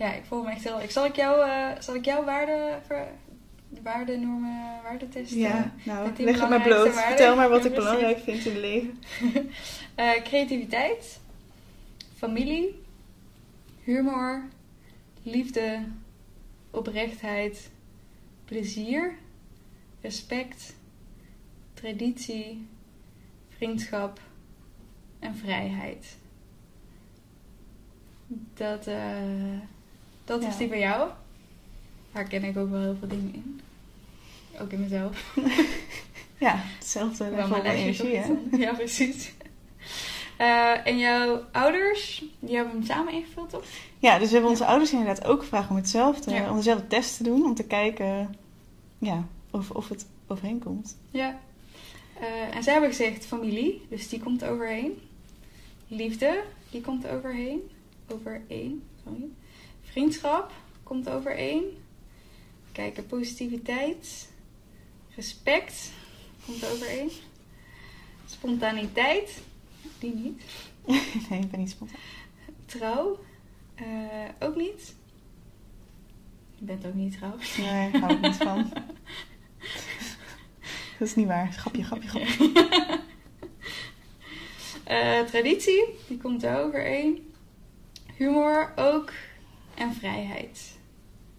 [0.00, 0.80] Ja, ik voel me echt heel...
[0.80, 3.06] Ik, zal ik jou, eh, zal ik jouw waarde, ver,
[3.82, 5.32] waardenormen, waardetest...
[5.32, 6.94] Ja, eh, nou, leg het maar bloot.
[6.94, 7.02] waarden.
[7.02, 8.98] Vertel maar wat ik belangrijk vind in het leven.
[9.94, 11.20] eh, creativiteit,
[12.16, 12.82] familie,
[13.82, 14.48] humor,
[15.22, 15.82] liefde,
[16.70, 17.70] oprechtheid,
[18.44, 19.14] plezier,
[20.00, 20.74] respect,
[21.74, 22.68] traditie,
[23.48, 24.20] vriendschap
[25.18, 26.18] en vrijheid.
[28.54, 29.58] Dat, eh,
[30.30, 31.10] dat is die bij jou.
[32.12, 33.60] Daar ken ik ook wel heel veel dingen in.
[34.60, 35.22] Ook in mezelf.
[36.38, 38.32] Ja, hetzelfde level mijn van energie, hè?
[38.56, 39.32] Ja, precies.
[40.36, 43.64] Eh, en jouw ouders, die hebben hem samen ingevuld, toch?
[43.98, 46.50] Ja, dus we hebben onze ouders inderdaad ook gevraagd om hetzelfde, Ja.
[46.50, 47.44] om dezelfde test te doen.
[47.44, 48.36] Om te kijken
[48.98, 50.96] ja, of, of het overeenkomt.
[51.10, 51.38] Ja.
[52.20, 54.98] Eh, en zij hebben gezegd familie, dus die komt overheen.
[55.88, 57.70] Liefde, die komt overheen.
[58.08, 59.28] Overeen, sorry.
[59.90, 61.64] Vriendschap komt overeen.
[62.72, 64.28] Kijken, positiviteit.
[65.14, 65.92] Respect
[66.46, 67.10] komt overeen.
[68.26, 69.42] Spontaniteit,
[69.98, 70.42] die niet.
[71.28, 72.00] nee, ik ben niet spontaan.
[72.66, 73.18] Trouw,
[73.74, 73.84] eh,
[74.38, 74.94] ook niet.
[76.54, 77.36] Je bent ook niet trouw.
[77.58, 78.72] Nee, daar hou ik niet van.
[80.98, 81.52] Dat is niet waar.
[81.52, 82.52] Grapje, grapje, grapje.
[84.84, 87.32] Eh, traditie, die komt er overeen.
[88.16, 89.12] Humor ook.
[89.80, 90.78] En vrijheid.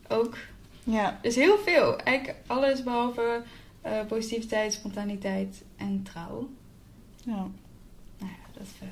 [0.07, 0.37] Ook.
[0.83, 1.97] Ja, Dus heel veel.
[1.97, 3.41] Eigenlijk alles behalve
[3.81, 6.49] eh, positiviteit, spontaniteit en trouw.
[7.23, 7.31] ja.
[8.17, 8.67] Nou ja, dat...
[8.79, 8.87] eh,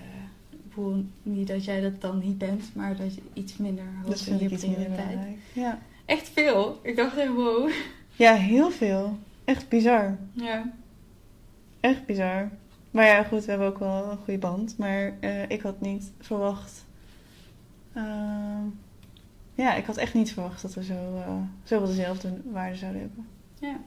[0.49, 4.27] ik voel niet dat jij dat dan niet bent, maar dat je iets minder hoog
[4.27, 5.19] in je prioriteit.
[5.53, 5.79] Ja.
[6.05, 6.79] Echt veel.
[6.83, 7.69] Ik dacht echt, wow.
[8.15, 9.17] ja, heel veel.
[9.45, 10.17] Echt bizar.
[10.33, 10.71] Ja.
[11.79, 12.49] Echt bizar.
[12.91, 14.77] Maar ja, goed, we hebben ook wel een goede band.
[14.77, 16.85] Maar eh, ik had niet verwacht.
[19.59, 23.27] Ja, ik had echt niet verwacht dat we zo, eh zoveel dezelfde waarden zouden hebben.
[23.59, 23.79] Ja.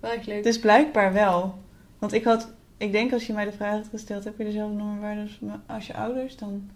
[0.00, 0.42] Wel echt leuk.
[0.42, 1.58] Dus blijkbaar wel.
[1.98, 4.76] Want ik had, ik denk als je mij de vraag had gesteld, heb je dezelfde
[4.76, 6.70] normen en waarden als als je ouders, dan.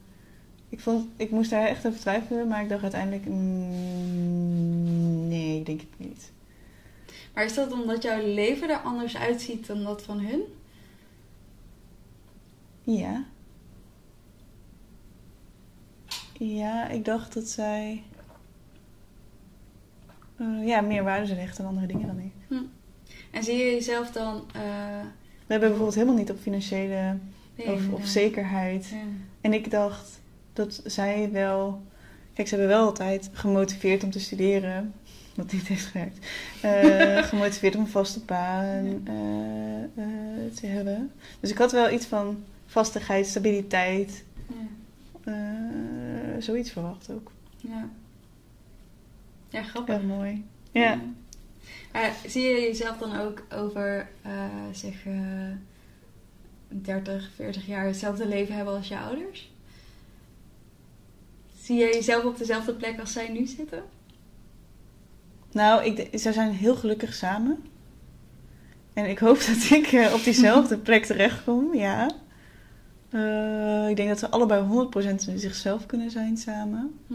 [0.68, 5.66] Ik, vond, ik moest daar echt over twijfelen, maar ik dacht uiteindelijk, mm, nee, ik
[5.66, 6.32] denk het niet.
[7.34, 10.42] Maar is dat omdat jouw leven er anders uitziet dan dat van hun?
[12.82, 13.24] Ja.
[16.38, 18.02] Ja, ik dacht dat zij
[20.38, 22.58] eh, ja, meer waarde zou hechten aan andere dingen dan ik.
[23.30, 24.36] En zie je jezelf dan...
[24.54, 24.62] eh,
[25.46, 27.16] We hebben bijvoorbeeld helemaal niet op financiële
[27.54, 28.88] nee, of, of zekerheid.
[28.88, 28.96] Ja.
[29.40, 30.20] En ik dacht
[30.52, 31.82] dat zij wel...
[32.34, 34.94] Kijk, ze hebben wel altijd gemotiveerd om te studeren.
[35.34, 36.26] Wat niet heeft gewerkt.
[36.60, 39.02] Eh, gemotiveerd om een vaste baan
[40.54, 41.10] te hebben.
[41.40, 44.24] Dus ik had wel iets van vastigheid, stabiliteit.
[45.24, 46.40] Ja.
[46.40, 47.30] zoiets verwacht ook.
[47.56, 47.88] Ja.
[49.48, 49.94] Ja, grappig.
[49.94, 50.44] Erg mooi.
[50.72, 51.00] Ja.
[51.92, 54.32] Maar zie je jezelf dan ook over, eh,
[54.72, 55.52] zeg, eh
[56.68, 59.50] 30, 40 jaar hetzelfde leven hebben als je ouders?
[61.60, 63.82] Zie je jezelf op dezelfde plek als zij nu zitten?
[65.52, 67.64] Nou, ik, zij zijn heel gelukkig samen.
[68.92, 72.10] En ik hoop dat ik eh, op diezelfde plek terechtkom, ja.
[73.10, 76.98] Eh, ik denk dat ze allebei 100% zichzelf kunnen zijn samen.
[77.06, 77.14] Hm.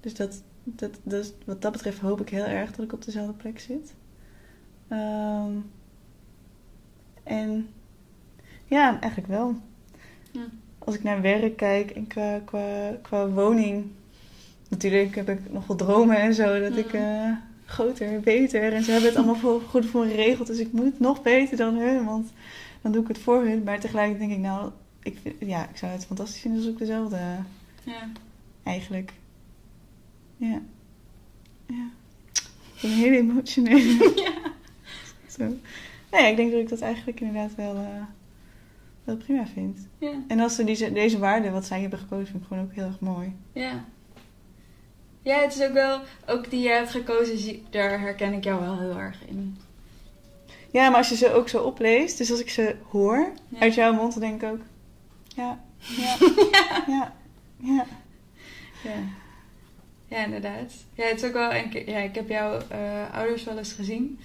[0.00, 0.42] Dus dat,
[0.74, 3.94] dat, dat, wat dat betreft hoop ik heel erg dat ik op dezelfde plek zit.
[4.88, 5.52] Ehm,
[7.22, 7.68] en
[8.64, 9.56] ja, eigenlijk wel.
[10.30, 10.46] Ja.
[10.78, 13.86] Als ik naar werk kijk en qua, qua, qua woning.
[14.68, 16.60] Natuurlijk heb ik nog wel dromen en zo.
[16.60, 17.30] Dat ik eh,
[17.64, 18.72] groter, beter.
[18.72, 20.46] En ze hebben het allemaal voor, goed voor me geregeld.
[20.46, 22.04] Dus ik moet nog beter dan hun.
[22.04, 22.32] Want
[22.82, 23.62] dan doe ik het voor hun.
[23.62, 24.70] Maar tegelijk denk ik nou...
[25.02, 27.18] Ik, ja, ik zou het fantastisch vinden als ik dezelfde
[27.82, 28.10] Ja.
[28.62, 29.12] eigenlijk.
[30.36, 30.60] Ja.
[31.66, 31.88] Ja.
[32.74, 34.12] Ik ben een hele emotionele.
[34.24, 34.52] ja.
[35.28, 35.52] Zo.
[36.10, 38.02] Nee, ik denk dat ik dat eigenlijk inderdaad wel, eh,
[39.04, 39.86] wel prima vind.
[39.98, 40.12] Ja.
[40.28, 42.84] En als ze deze, deze waarden wat zij hebben gekozen, vind ik gewoon ook heel
[42.86, 43.36] erg mooi.
[43.52, 43.84] Ja.
[45.22, 48.78] Ja, het is ook wel, ook die je hebt gekozen, daar herken ik jou wel
[48.78, 49.56] heel erg in.
[50.70, 53.58] Ja, maar als je ze ook zo opleest, dus als ik ze hoor Ja.
[53.60, 54.60] uit jouw mond, dan denk ik ook...
[55.28, 56.16] Ja, ja,
[56.86, 57.12] ja, ja.
[57.56, 57.86] ja.
[58.82, 58.94] Ja,
[60.24, 60.72] inderdaad.
[60.94, 61.52] Ja, het is ook wel
[61.86, 64.18] ja, ik heb jouw eh, ouders wel eens gezien.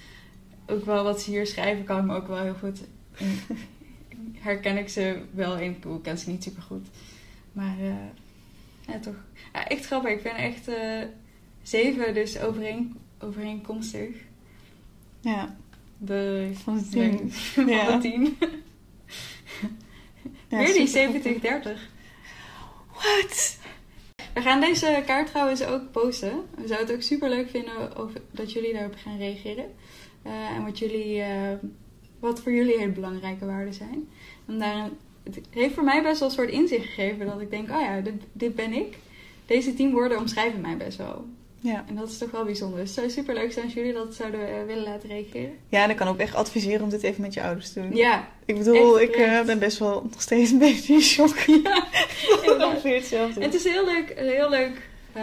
[0.66, 2.80] Ook wel wat ze hier schrijven, kan ik me ook wel heel goed.
[3.16, 3.40] in-
[4.40, 5.70] herken ik ze wel in.
[5.70, 6.86] Ik ken ze niet super goed.
[7.52, 7.94] Maar eh,
[8.86, 9.14] ja, toch.
[9.52, 10.10] Ja, echt grappig.
[10.10, 11.02] Ik ben echt eh,
[11.62, 14.08] zeven, dus overeen, overeenkomstig.
[15.20, 15.56] Ja,
[15.98, 17.30] de Van het team.
[17.30, 17.98] van Ja.
[17.98, 18.36] team.
[20.48, 21.78] Ja, Weer die super 70-30.
[22.92, 23.58] What?
[24.34, 26.32] We gaan deze kaart trouwens ook posten.
[26.56, 29.64] We zouden het ook super leuk vinden over, dat jullie daarop gaan reageren.
[30.22, 31.52] Eh, en wat, jullie, eh,
[32.20, 34.08] wat voor jullie hele belangrijke waarden zijn.
[34.46, 37.70] En daarin, het heeft voor mij best wel een soort inzicht gegeven dat ik denk,
[37.70, 38.96] oh ja, dit, dit ben ik.
[39.46, 41.24] Deze tien woorden omschrijven mij best wel.
[41.62, 41.84] Ja.
[41.88, 42.78] En dat is toch wel bijzonder.
[42.78, 45.52] Dus het zou super leuk zijn als jullie dat zouden eh, willen laten reageren.
[45.68, 47.96] ja, en ik kan ook echt adviseren om dit even met je ouders te doen.
[47.96, 51.36] Ja, Ik bedoel, ik eh, ben best wel nog steeds een beetje in shock.
[51.64, 51.86] ja.
[52.58, 53.42] Dat hetzelfde.
[53.42, 55.22] Het is heel leuk, een heel leuk, eh,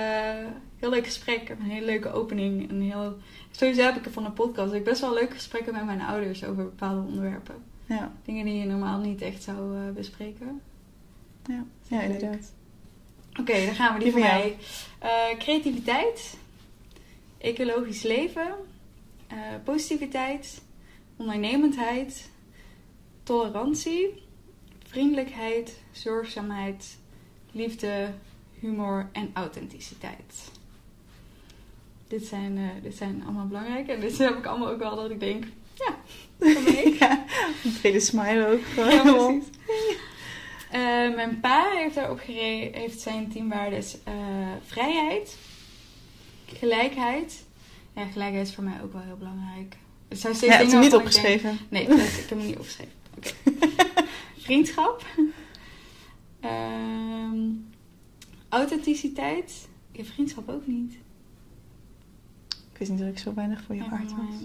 [0.79, 1.49] heel leuk gesprek.
[1.49, 2.69] Een hele leuke opening.
[2.69, 3.17] Een heel,
[3.51, 4.73] sowieso heb ik van een podcast.
[4.73, 7.55] Ik best wel leuke gesprekken met mijn ouders over bepaalde onderwerpen.
[7.85, 10.61] Ja, Dingen die je normaal niet echt zou bespreken.
[11.47, 11.63] ja.
[11.87, 12.53] ja inderdaad.
[13.39, 14.51] Oké, dan gaan we die Die van.
[14.99, 16.37] Eh, creativiteit,
[17.37, 18.55] ecologisch leven,
[19.27, 20.61] eh, positiviteit,
[21.17, 22.29] ondernemendheid,
[23.23, 24.23] tolerantie,
[24.87, 26.97] vriendelijkheid, zorgzaamheid,
[27.51, 28.13] liefde,
[28.59, 30.51] humor en authenticiteit.
[32.07, 33.91] Dit zijn, eh, dit zijn allemaal belangrijke.
[33.91, 35.43] En dit heb ik allemaal ook wel dat ik denk,
[35.73, 35.95] ja,
[36.37, 36.99] dat ben ik.
[36.99, 37.25] ja,
[37.63, 38.91] een tweede smile ook.
[38.91, 39.43] Ja, precies.
[40.71, 40.79] Eh,
[41.15, 44.13] mijn pa heeft daarop gere- heeft zijn teamwaardes eh,
[44.65, 45.37] vrijheid,
[46.45, 47.45] gelijkheid.
[47.95, 49.77] Ja, gelijkheid is voor mij ook wel heel belangrijk.
[50.07, 51.65] Het zijn steeds Ja, dingen niet waarvan ik denk- opgeschreven.
[51.69, 52.91] Nee, dat, ik heb hem niet opgeschreven.
[54.45, 55.05] Vriendschap.
[56.39, 57.39] Ehm,
[58.49, 59.67] authenticiteit.
[59.91, 60.93] Ik heb vriendschap ook niet.
[62.71, 64.35] Ik wist niet dat ik zo weinig voor je hart was.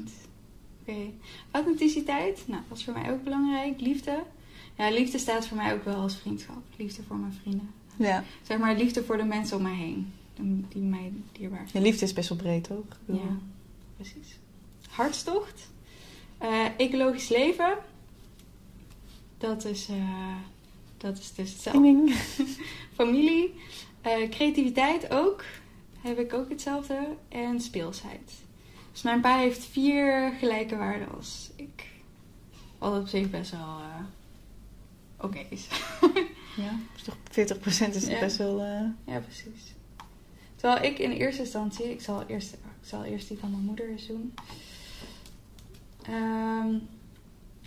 [0.80, 1.10] Oké.
[1.50, 2.42] Authenticiteit.
[2.46, 3.80] Nou, dat is voor mij ook belangrijk.
[3.80, 4.22] Liefde.
[4.74, 6.62] Ja, liefde staat voor mij ook wel als vriendschap.
[6.76, 7.70] Liefde voor mijn vrienden.
[7.96, 10.12] Ja, Zeg maar liefde voor de mensen om mij heen.
[10.34, 13.38] Die die mij dierbaar je liefde is best wel breed bedoel, Ja,
[13.96, 14.38] precies.
[14.90, 15.70] Hartstocht.
[16.38, 17.78] Eh, ecologisch leven.
[19.38, 20.36] Dat is, eh,
[20.96, 22.14] dat is dus hetzelfde.
[22.96, 23.54] Familie.
[24.00, 25.44] Eh, creativiteit ook.
[26.00, 27.16] Heb ik ook hetzelfde.
[27.28, 28.32] En speelsheid.
[28.92, 31.88] Dus mijn pa heeft vier gelijke waarden als ik.
[32.78, 33.80] Wat op zich best wel
[35.24, 35.66] oké is.
[36.56, 37.16] Ja, is toch
[37.90, 38.18] 40% is Ja.
[38.20, 38.60] best wel...
[38.60, 39.74] eh, ja, precies.
[40.56, 41.90] Terwijl ik in eerste instantie...
[41.90, 42.58] Ik zal eerst, ik
[42.88, 44.34] zal eerst die van mijn moeder eens doen.
[46.02, 46.78] Ehm,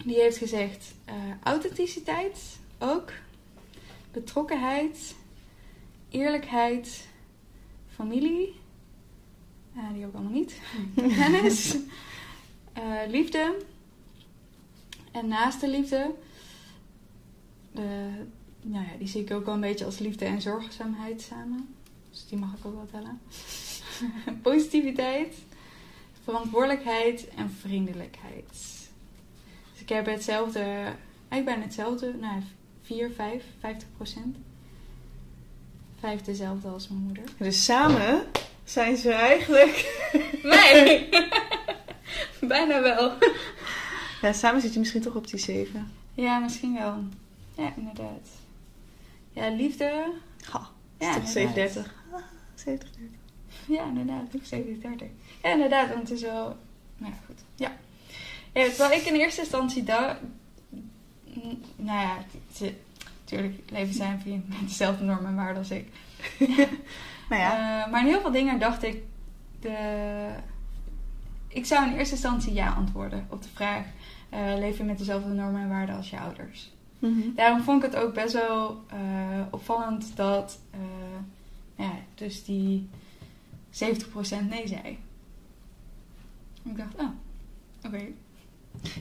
[0.06, 0.94] die heeft gezegd...
[1.06, 3.12] eh, authenticiteit ook.
[4.12, 5.16] Betrokkenheid.
[6.10, 7.08] Eerlijkheid.
[7.96, 8.56] Familie.
[9.76, 10.60] Eh, die ik allemaal niet.
[10.96, 11.76] Kennis.
[13.08, 13.56] liefde.
[15.12, 16.14] En naaste liefde.
[17.78, 18.10] De,
[18.62, 21.76] nou ja, die zie ik ook wel een beetje als liefde en zorgzaamheid samen.
[22.10, 23.22] Dus die mag ik ook wel tellen.
[24.42, 25.36] Positiviteit,
[26.24, 28.50] verantwoordelijkheid en vriendelijkheid.
[29.72, 32.42] Dus ik heb hetzelfde, eigenlijk bijna hetzelfde, nou
[32.82, 34.38] 4, 5, 50 procent.
[36.00, 37.24] Vijf dezelfde als mijn moeder.
[37.38, 38.24] Dus samen
[38.64, 40.06] zijn ze eigenlijk...
[40.44, 41.10] Nee!
[42.54, 43.14] bijna wel.
[44.22, 45.92] Ja, samen zit je misschien toch op die 7.
[46.14, 47.04] Ja, misschien wel.
[47.58, 48.28] Ja, inderdaad.
[49.32, 50.14] Ja, liefde.
[50.52, 51.30] Ha, Ja, toch inderdaad.
[51.30, 51.94] 37?
[52.12, 52.20] Ah,
[52.56, 52.90] 70.
[53.68, 54.36] Ja, inderdaad.
[54.36, 55.08] Ook 37.
[55.44, 56.58] Ja, inderdaad, want het is wel...
[56.98, 57.44] Nou ja, goed.
[57.56, 57.72] Ja.
[58.54, 60.16] ja terwijl ik in eerste instantie dacht...
[61.76, 62.18] Nou ja,
[63.20, 65.88] natuurlijk leven zijn via met dezelfde normen en waarden als ik.
[67.30, 69.04] Nou ja, Eh, maar in heel veel dingen dacht ik...
[69.60, 70.30] De...
[71.48, 73.86] Ik zou in eerste instantie ja antwoorden op de vraag...
[74.30, 76.72] eh leef je met dezelfde normen en waarden als je ouders?
[77.00, 77.34] Mhm.
[77.36, 80.80] Daarom vond ik het ook best wel eh, opvallend dat eh,
[81.86, 82.90] ja, dus die
[83.72, 84.98] 70% nee zei.
[86.64, 87.10] Ik dacht, oh,
[87.86, 88.04] oké.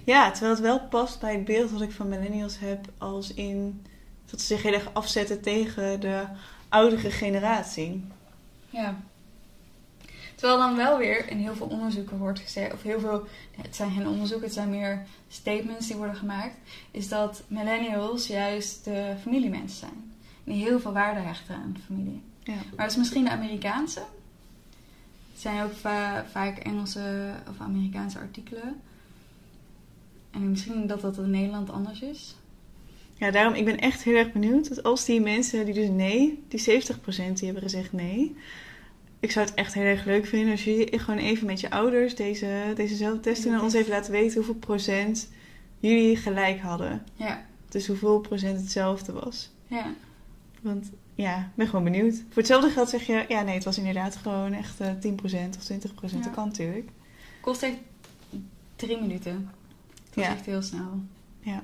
[0.05, 3.82] ja, terwijl het wel past bij het beeld wat ik van millennials heb als in
[4.30, 6.24] dat ze zich heel erg afzetten tegen de
[6.68, 8.05] oudere generatie.
[8.70, 8.99] Ja.
[10.37, 13.26] Terwijl dan wel weer in heel veel onderzoeken wordt gezegd, of heel veel,
[13.61, 16.55] het zijn geen onderzoeken, het zijn meer statements die worden gemaakt,
[16.91, 20.12] is dat millennials juist de familiemensen zijn.
[20.45, 22.22] Die heel veel waarde hechten aan familie.
[22.43, 22.55] Ja.
[22.55, 24.03] Maar dat is misschien de Amerikaanse.
[25.32, 28.80] Het zijn ook va- vaak Engelse of Amerikaanse artikelen.
[30.30, 32.34] En misschien dat dat in Nederland anders is.
[33.14, 36.43] Ja, daarom, ik ben echt heel erg benieuwd dat als die mensen die dus nee,
[36.49, 38.37] die 70% die hebben gezegd nee.
[39.20, 42.14] Ik zou het echt heel erg leuk vinden als jullie gewoon even met je ouders
[42.14, 45.28] deze, dezezelfde test doen en ons even laten weten hoeveel procent
[45.78, 47.04] jullie gelijk hadden.
[47.14, 49.50] Ja, Dus hoeveel procent hetzelfde was.
[49.66, 49.86] ja.
[50.60, 52.14] Want ja, ik ben gewoon benieuwd.
[52.14, 55.12] Voor hetzelfde geld zeg je, ja nee, het was inderdaad gewoon echt eh 10%
[55.58, 56.16] of 20%.
[56.16, 56.22] Ja.
[56.22, 56.88] Dat kan natuurlijk.
[57.40, 57.76] Kost echt
[58.76, 59.50] drie minuten.
[60.08, 60.30] Dat is Ja.
[60.36, 61.00] echt heel snel.
[61.40, 61.62] Ja.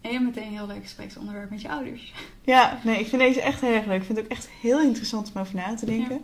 [0.00, 2.14] En je meteen een heel leuk gespreksonderwerp met je ouders.
[2.44, 4.00] Ja, nee, ik vind deze echt heel erg leuk.
[4.00, 6.20] Ik vind het ook echt heel interessant om over na te denken.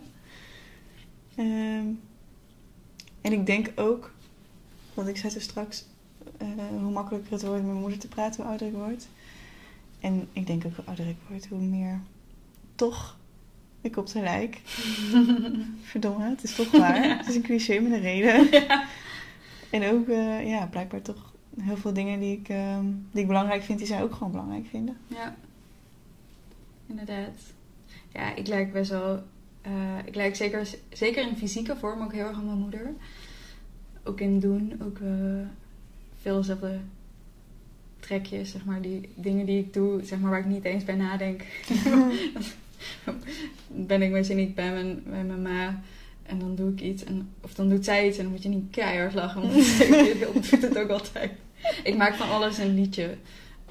[1.35, 1.87] Ehm,
[3.21, 4.13] en ik denk ook,
[4.93, 5.85] want ik zei er straks,
[6.37, 6.47] eh,
[6.79, 9.07] hoe makkelijker het wordt met mijn moeder te praten, hoe ouder ik word.
[9.99, 11.99] En ik denk ook hoe ouder ik word, hoe meer
[12.75, 13.17] toch
[13.81, 14.61] ik op de lijk.
[15.91, 17.17] Verdomme, het is toch waar.
[17.17, 18.49] Het is een cliché met een reden.
[19.69, 23.63] En ook, eh, ja, blijkbaar toch heel veel dingen die ik, ehm, die ik belangrijk
[23.63, 24.97] vind, die zij ook gewoon belangrijk vinden.
[25.07, 25.35] Ja,
[26.87, 27.53] inderdaad.
[28.13, 29.23] Ja, ik lijk best wel.
[29.65, 32.93] Eh, ik lijk zeker, zeker in fysieke vorm ook heel erg aan mijn moeder.
[34.03, 35.47] Ook in doen, ook eh,
[36.21, 36.79] veel dezelfde
[37.99, 40.95] trekjes, zeg maar, die dingen die ik doe, zeg maar, waar ik niet eens bij
[40.95, 41.43] nadenk.
[43.67, 45.81] ben ik met je niet bij mijn, bij mijn ma
[46.23, 48.49] en dan doe ik iets, en, of dan doet zij iets en dan moet je
[48.49, 51.31] niet keihard lachen, want ik doet het ook altijd.
[51.83, 53.17] Ik maak van alles een liedje,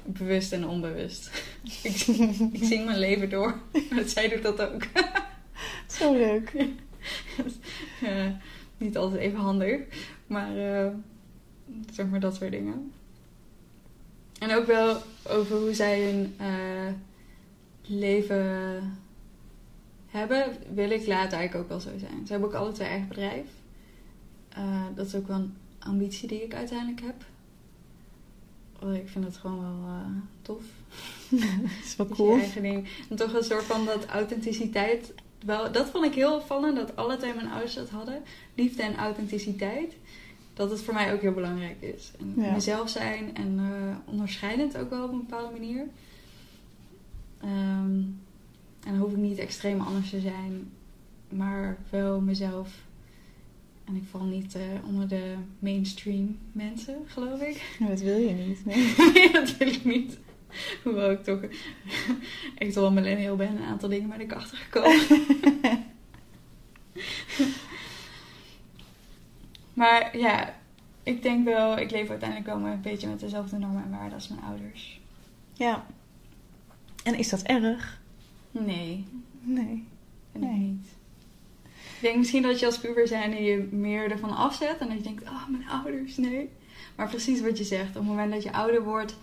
[0.03, 1.43] bewust en onbewust.
[1.83, 2.07] ik,
[2.53, 3.59] ik zing mijn leven door,
[3.91, 4.83] maar zij doet dat ook.
[5.97, 6.53] Zo leuk.
[8.01, 8.27] Eh,
[8.77, 9.81] niet altijd even handig,
[10.27, 10.91] maar eh,
[11.91, 12.91] zeg maar dat soort dingen.
[14.39, 16.93] En ook wel over hoe zij hun eh,
[17.81, 18.97] leven
[20.07, 22.25] hebben, wil ik later eigenlijk ook wel zo zijn.
[22.25, 23.47] Ze hebben ook alle twee eigen bedrijf.
[24.95, 27.25] Dat is ook wel een ambitie die ik uiteindelijk heb.
[28.83, 30.05] Oh, ik vind het gewoon wel
[30.41, 30.63] tof.
[31.29, 32.35] Dat is wel cool.
[32.35, 32.87] je eigen ding.
[33.09, 35.13] En toch een soort van dat authenticiteit.
[35.45, 38.21] Wel, dat vond ik heel opvallend dat alle twee mijn ouders dat hadden.
[38.55, 39.93] Liefde en authenticiteit.
[40.53, 42.11] Dat het voor mij ook heel belangrijk is.
[42.19, 42.51] En Ja.
[42.51, 45.87] mezelf zijn en eh, onderscheidend ook wel op een bepaalde manier.
[47.41, 47.99] Ehm,
[48.85, 50.71] en dan hoef ik niet extreem anders te zijn,
[51.29, 52.69] maar wel mezelf.
[53.83, 57.77] En ik val niet eh, onder de mainstream mensen, geloof ik.
[57.89, 58.65] Dat wil je niet.
[58.65, 58.93] Nee.
[59.13, 60.17] Nee, dat wil ik niet.
[60.83, 61.39] Hoewel ik toch
[62.57, 63.57] echt wel een millennial ben.
[63.57, 65.01] Een aantal dingen ben ik achtergekomen.
[69.73, 70.55] maar ja,
[71.03, 71.77] ik denk wel...
[71.77, 74.99] Ik leef uiteindelijk wel een beetje met dezelfde normen en waarden als mijn ouders.
[75.53, 75.85] Ja.
[77.03, 78.01] En is dat erg?
[78.51, 79.05] Nee,
[79.45, 79.87] Nee.
[80.31, 80.53] vind Nee.
[80.53, 80.87] ik niet.
[81.95, 84.77] Ik denk misschien dat je als puber zijn en je meer ervan afzet.
[84.77, 86.49] En dat je denkt, oh, mijn ouders, nee.
[86.95, 87.87] Maar precies wat je zegt.
[87.87, 89.15] Op het moment dat je ouder wordt...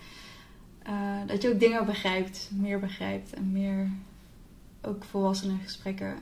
[0.84, 2.50] eh, dat je ook dingen begrijpt.
[2.52, 3.32] Meer begrijpt.
[3.34, 3.90] En meer
[4.82, 6.14] ook volwassene gesprekken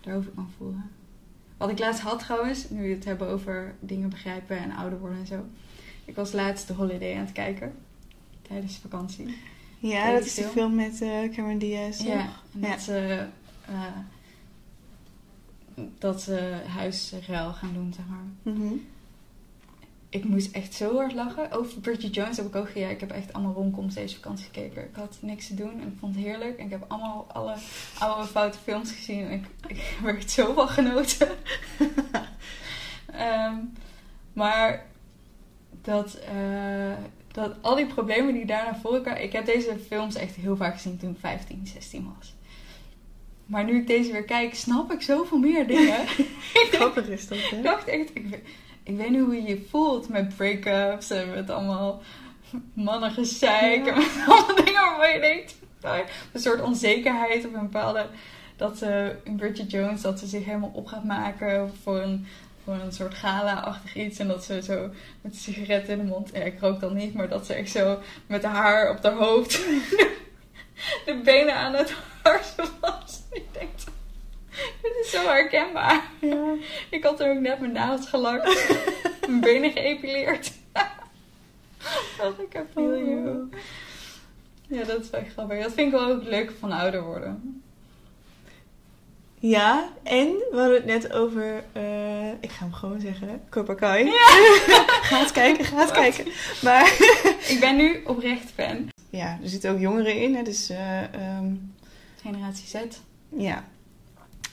[0.00, 0.90] daarover kan voeren.
[1.56, 5.18] Wat ik laatst had trouwens, nu we het hebben over dingen begrijpen en ouder worden
[5.18, 5.44] en zo.
[6.04, 7.74] Ik was laatst de Holiday aan het kijken.
[8.42, 9.36] Tijdens vakantie.
[9.78, 10.74] Ja, dat is de film?
[10.74, 12.00] met eh Cameron Diaz.
[12.02, 12.12] Ja,
[12.54, 12.68] en Ja.
[12.70, 13.26] dat ze...
[13.66, 13.74] eh,
[15.98, 18.54] dat ze huisruil gaan doen, zeg maar.
[18.54, 18.72] Mhm.
[20.10, 21.52] Ik moest echt zo hard lachen.
[21.52, 24.82] Over Bridget Jones heb ik ook ja, Ik heb echt allemaal romcoms deze vakantie gekeken.
[24.82, 26.58] Ik had niks te doen en ik vond het heerlijk.
[26.58, 27.54] En ik heb allemaal alle
[27.98, 29.26] oude foute films gezien.
[29.26, 31.28] En ik, ik heb er echt zo van genoten.
[33.06, 33.56] Ehm,
[34.32, 34.86] maar
[35.82, 36.92] dat, eh,
[37.32, 39.22] dat al die problemen die daar naar voren kwamen...
[39.22, 42.34] Ik heb deze films echt heel vaak gezien toen ik 15, 16 was.
[43.46, 46.06] Maar nu ik deze weer kijk, snap ik zoveel meer dingen.
[46.72, 47.56] Grappig is dat, hè?
[47.56, 48.42] Ik dacht echt, ik,
[48.90, 52.02] ik weet niet hoe je je voelt met break-ups en met allemaal
[52.74, 53.92] mannengezeik Ja.
[53.92, 58.06] en met allemaal dingen waarvan je denkt, nou, een soort onzekerheid of een bepaalde,
[58.56, 62.26] dat ze in Bridget Jones, dat ze zich helemaal op gaat maken voor een,
[62.64, 64.80] voor een soort gala-achtig iets en dat ze zo
[65.20, 67.70] met een sigaret in de mond, ja, ik rook dan niet, maar dat ze echt
[67.70, 69.50] zo met haar op haar hoofd
[71.06, 73.20] de benen aan het harsen was.
[73.32, 73.70] Ik denk,
[74.82, 76.02] dit is zo herkenbaar.
[76.20, 76.54] Ja.
[76.90, 78.74] Ik had er ook net mijn nagels gelakt.
[79.28, 80.52] mijn benen geëpileerd.
[82.18, 83.48] dat ik heb feel you.
[84.66, 85.62] Ja, dat is wel grappig.
[85.62, 87.62] Dat vind ik wel ook leuk van ouder worden.
[89.42, 94.10] Ja, en we hadden het net over, eh, ik ga hem gewoon zeggen, Cobra Kai.
[95.02, 96.24] ga eens kijken, ga eens kijken.
[96.62, 96.86] Maar
[97.48, 98.88] Ik ben nu oprecht fan.
[99.10, 101.54] ja, er zitten ook jongeren in, hè, dus eh, ehm,
[102.22, 102.76] Generatie Z.
[103.36, 103.64] ja.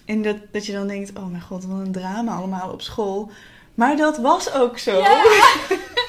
[0.07, 3.31] En dat, dat je dan denkt, oh mijn god, wat een drama allemaal op school.
[3.75, 4.97] Maar dat was ook zo.
[4.97, 5.23] Ja!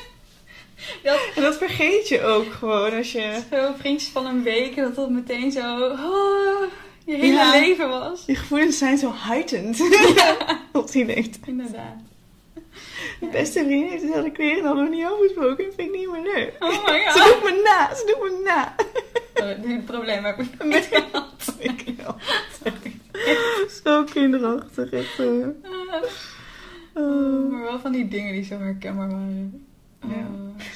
[1.03, 3.41] dat, En dat vergeet je ook gewoon als je...
[3.53, 5.81] zo vriendjes van een week, dat dat meteen zo...
[5.85, 6.63] oh,
[7.05, 7.51] je hele Ja.
[7.51, 8.23] leven was.
[8.27, 9.81] Je gevoelens zijn zo heightened
[10.73, 11.47] op die leeftijd.
[11.47, 11.97] Inderdaad.
[13.21, 15.65] Mijn beste vriend heeft dezelfde kleren hadden we niet afgesproken.
[15.65, 16.53] Dat vind ik niet meer leuk.
[16.61, 17.33] Oh my Ze god.
[17.33, 18.75] doet me na, ze doet me na.
[19.35, 21.55] Oh, Dit probleem heb ik met gehad.
[21.59, 22.17] Ik wel.
[23.85, 24.91] Zo kinderachtig.
[24.91, 25.47] Echt, eh.
[26.95, 27.51] Oh.
[27.51, 29.67] Maar wel van die dingen die zo herkenbaar waren.
[30.01, 30.27] Ja.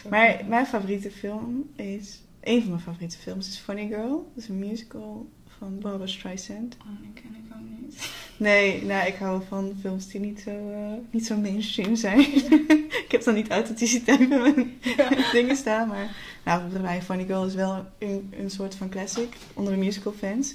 [0.02, 2.20] zo Maar mijn favoriete film is...
[2.40, 4.30] Een van mijn favoriete films is Funny Girl.
[4.34, 5.28] Dat is een musical
[5.58, 6.76] van Barbara Streisand.
[6.80, 8.10] Oh, die ken ik ook niet.
[8.36, 12.20] Nee, nou, ik hou van films die niet zo, eh, niet zo mainstream zijn.
[13.04, 14.78] ik heb dan niet authenticiteit bij mijn
[15.32, 15.88] dingen staan.
[15.88, 19.78] Maar nou, voor mij Funny Girl is wel een, een soort van classic onder de
[19.78, 20.54] musical fans.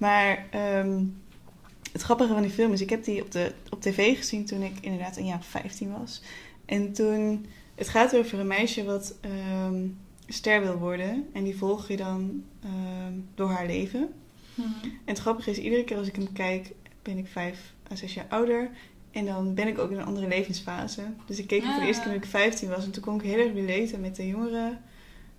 [0.00, 1.04] Maar ehm,
[1.92, 4.62] het grappige van die film is, ik heb die op, de, op tv gezien toen
[4.62, 6.22] ik inderdaad een jaar of 15 was.
[6.64, 9.86] En toen, het gaat over een meisje wat ehm,
[10.26, 11.26] ster wil worden.
[11.32, 14.12] En die volg je dan ehm, door haar leven.
[14.54, 14.68] Mhm.
[14.82, 16.72] En het grappige is, iedere keer als ik hem kijk,
[17.02, 18.70] ben ik vijf à zes jaar ouder.
[19.10, 21.02] En dan ben ik ook in een andere levensfase.
[21.26, 22.84] Dus ik keek hem voor de eerste keer toen ik 15 was.
[22.84, 24.78] En toen kon ik heel erg relaten met de jongere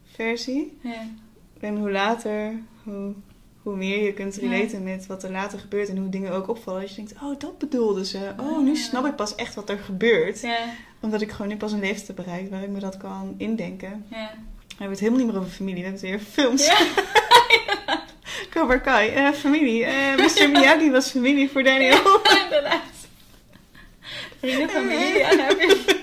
[0.03, 0.77] versie.
[0.81, 1.07] Ja.
[1.59, 3.13] En hoe later, hoe,
[3.61, 4.49] hoe meer je kunt Ja.
[4.49, 5.89] relaten met wat er later gebeurt.
[5.89, 6.81] En hoe dingen ook opvallen.
[6.81, 8.33] Dat je denkt, oh, dat bedoelde ze.
[8.39, 10.41] Oh, nu snap ik pas echt wat er gebeurt.
[10.41, 10.57] Ja.
[10.99, 14.05] Omdat ik gewoon nu pas een leeftijd heb bereikt waar ik me dat kan indenken.
[14.09, 14.31] Ja.
[14.67, 15.83] We hebben het helemaal niet meer over familie.
[15.83, 16.65] We hebben het weer films.
[16.65, 16.77] Ja.
[18.53, 19.83] Cobra Kai, eh, familie.
[19.85, 20.49] Eh, Mr.
[20.49, 22.21] Miyagi was familie voor Daniel.
[22.43, 22.81] Inderdaad.
[24.39, 25.99] Vrienden, familie, ja, je.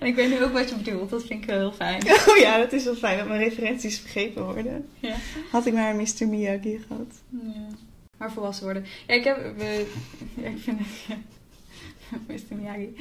[0.00, 2.02] En ik weet nu ook wat je bedoelt, dat vind ik wel heel fijn.
[2.28, 4.88] Oh ja, dat is wel fijn dat mijn referenties vergeten worden.
[4.98, 5.14] Ja.
[5.50, 6.28] Had ik maar Mr.
[6.28, 7.20] Miyagi gehad.
[7.28, 7.66] Ja.
[8.18, 8.84] Maar volwassen worden.
[9.06, 9.56] Ja, ik heb...
[9.56, 9.86] We,
[10.34, 11.16] ja, ik vind het...
[12.50, 12.56] Mr.
[12.56, 12.96] Miyagi.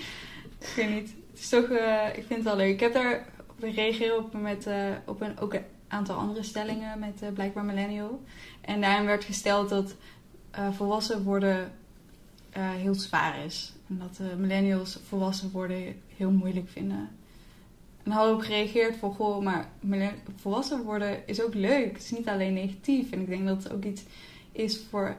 [0.60, 1.10] Ik weet niet.
[1.32, 1.70] Het is toch...
[1.70, 2.74] eh, ik vind het wel leuk.
[2.74, 3.26] Ik heb daar...
[3.56, 4.76] We reageren op, met, eh,
[5.06, 8.24] op een, ook een aantal andere stellingen met eh, blijkbaar millennial.
[8.62, 9.96] En daarin werd gesteld dat
[10.72, 11.72] volwassen worden
[12.58, 13.74] heel zwaar is.
[13.90, 17.10] En dat eh, millennials volwassen worden heel moeilijk vinden.
[18.04, 19.68] En hadden we op gereageerd van, goh, maar
[20.36, 21.92] volwassen worden is ook leuk.
[21.94, 23.12] Het is niet alleen negatief.
[23.12, 24.02] En ik denk dat het ook iets
[24.52, 25.16] is voor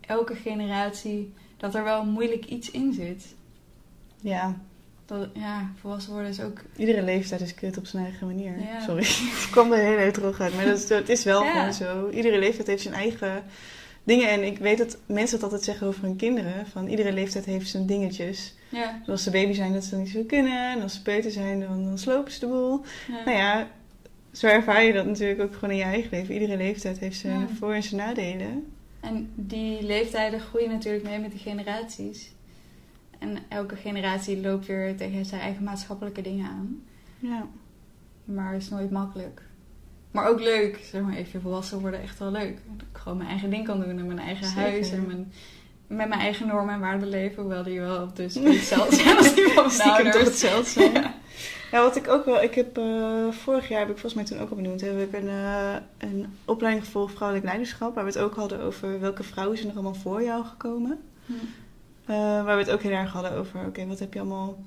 [0.00, 3.34] elke generatie dat er wel moeilijk iets in zit.
[4.20, 4.56] Ja,
[5.06, 6.60] Dat, ja, volwassen worden is ook...
[6.76, 8.58] iedere leeftijd is kut op zijn eigen manier.
[8.60, 8.80] Ja.
[8.80, 9.04] Sorry,
[9.40, 10.54] het kwam er heel erg terug uit.
[10.54, 11.50] Maar dat is, het is wel Ja.
[11.50, 12.10] gewoon zo.
[12.10, 13.44] Iedere leeftijd heeft zijn eigen
[14.04, 14.28] dingen.
[14.30, 16.66] En ik weet dat mensen het altijd zeggen over hun kinderen.
[16.66, 18.54] Van iedere leeftijd heeft zijn dingetjes.
[18.68, 20.70] Ja, Dus als ze baby zijn, dat ze dat niet zo kunnen.
[20.72, 22.80] En als ze peuter zijn, dan, dan slopen ze de boel.
[23.08, 23.24] ja.
[23.24, 23.68] Nou ja,
[24.32, 26.34] zo ervaar je dat natuurlijk ook gewoon in je eigen leven.
[26.34, 27.46] Iedere leeftijd heeft zijn Ja.
[27.58, 28.72] voor- en zijn nadelen.
[29.00, 32.30] En die leeftijden groeien natuurlijk mee met de generaties.
[33.18, 36.82] En elke generatie loopt weer tegen zijn eigen maatschappelijke dingen aan.
[37.18, 37.46] Ja.
[38.24, 39.42] Maar het is nooit makkelijk.
[40.12, 42.58] Maar ook leuk, zeg maar even volwassen worden, echt wel leuk.
[42.76, 44.62] Dat ik gewoon mijn eigen ding kan doen en mijn eigen Zeker.
[44.62, 45.32] huis en mijn,
[45.86, 47.42] met mijn eigen normen en waarden leven.
[47.42, 50.92] Hoewel die wel dus hetzelfde die van Stiekem toch hetzelfde zijn.
[50.92, 51.14] Ja.
[51.72, 52.42] Ja, wat ik ook wel...
[52.42, 54.80] Ik heb eh, vorig jaar, heb ik volgens mij toen ook al benoemd...
[54.80, 57.94] heb ik een, eh, een opleiding gevolgd vrouwelijk leiderschap...
[57.94, 61.00] waar we het ook hadden over welke vrouwen zijn er allemaal voor jou gekomen.
[61.26, 61.32] Hm.
[62.04, 63.66] Eh, waar we het ook heel erg hadden over...
[63.66, 64.58] oké, wat heb je allemaal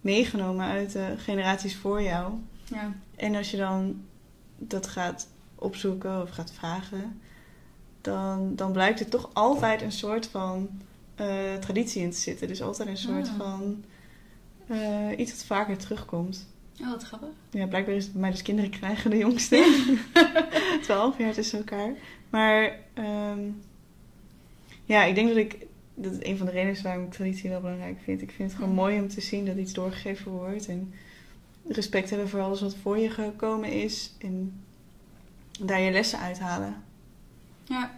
[0.00, 2.32] meegenomen uit de generaties voor jou?
[2.64, 2.92] Ja.
[3.16, 4.00] En als je dan
[4.68, 7.20] dat gaat opzoeken of gaat vragen...
[8.00, 10.68] dan, dan blijkt er toch altijd een soort van
[11.14, 12.48] eh, traditie in te zitten.
[12.48, 13.36] Dus altijd een soort Ah.
[13.36, 13.84] van...
[14.66, 16.46] eh, iets wat vaker terugkomt.
[16.80, 17.28] Oh, wat grappig.
[17.50, 19.88] Ja, blijkbaar is het bij mij dus kinderen krijgen, de jongste.
[20.82, 21.92] Twaalf jaar tussen elkaar.
[22.30, 23.40] Maar ehm,
[24.84, 25.66] ja, ik denk dat ik...
[25.94, 28.22] Dat is een van de redenen is waarom ik traditie wel belangrijk vind.
[28.22, 30.68] Ik vind het gewoon mooi om te zien dat iets doorgegeven wordt.
[30.68, 30.92] En
[31.68, 34.12] respect hebben voor alles wat voor je gekomen is.
[34.18, 34.62] En
[35.60, 36.82] daar je lessen uithalen.
[37.64, 37.90] Ja.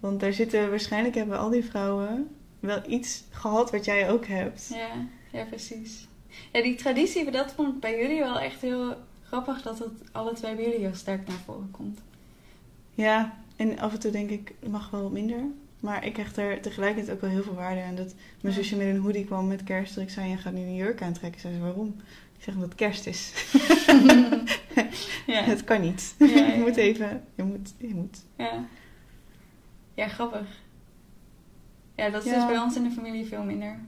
[0.00, 2.28] Want daar zitten, waarschijnlijk hebben al die vrouwen
[2.60, 4.70] wel iets gehad wat jij ook hebt.
[4.74, 4.90] Ja,
[5.32, 6.08] ja, precies.
[6.52, 10.32] Ja, die traditie, dat vond ik bij jullie wel echt heel grappig dat het alle
[10.32, 12.00] twee bij jullie heel sterk naar voren komt.
[12.94, 15.38] Ja, en af en toe denk ik, het mag wel wat minder.
[15.80, 17.94] Maar ik hecht er tegelijkertijd ook wel heel veel waarde aan.
[17.94, 18.60] Dat mijn Ja.
[18.60, 19.94] zusje met een hoodie kwam met kerst.
[19.94, 21.40] Dat ik zei, je gaat nu een jurk aantrekken.
[21.40, 21.96] Zei ze, waarom?
[22.40, 23.32] Ik zeg, het kerst is.
[25.26, 25.42] ja.
[25.42, 26.14] Het kan niet.
[26.18, 28.24] Ja, ja, je moet even, je moet, je moet.
[28.36, 28.64] Ja.
[29.94, 30.46] Ja, grappig.
[31.94, 33.78] Ja, dat is dus bij ons in de familie veel minder.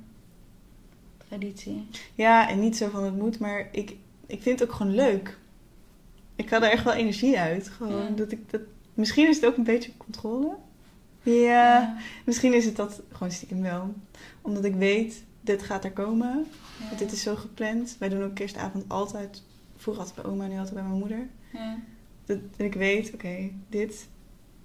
[1.29, 1.87] Traditie.
[2.15, 3.97] Ja, en niet zo van het moet, maar ik,
[4.27, 5.39] ik vind het ook gewoon leuk.
[6.37, 7.69] Ik haal er echt wel energie uit.
[7.69, 8.61] Gewoon dat ik dat...
[8.95, 10.57] Misschien is het ook een beetje controle.
[11.23, 13.95] Ja, misschien is het dat gewoon stiekem wel.
[14.41, 16.47] Omdat ik weet, dit gaat er komen.
[16.79, 16.87] Ja.
[16.87, 17.97] Want dit is zo gepland.
[17.99, 19.43] Wij doen ook kerstavond altijd.
[19.77, 21.29] Vroeger altijd bij oma, nu altijd bij mijn moeder.
[21.53, 21.79] Ja.
[22.25, 24.09] Dat, dat ik weet, oké, dit,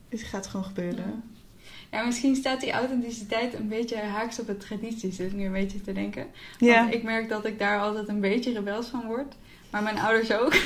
[0.09, 1.23] dit gaat gewoon gebeuren.
[1.91, 5.51] Ja, misschien staat die authenticiteit een beetje haaks op het traditie, zit ik nu een
[5.51, 6.27] beetje te denken.
[6.57, 9.35] Ja, Want ik merk dat ik daar altijd een beetje rebels van word.
[9.69, 10.53] Maar mijn ouders ook.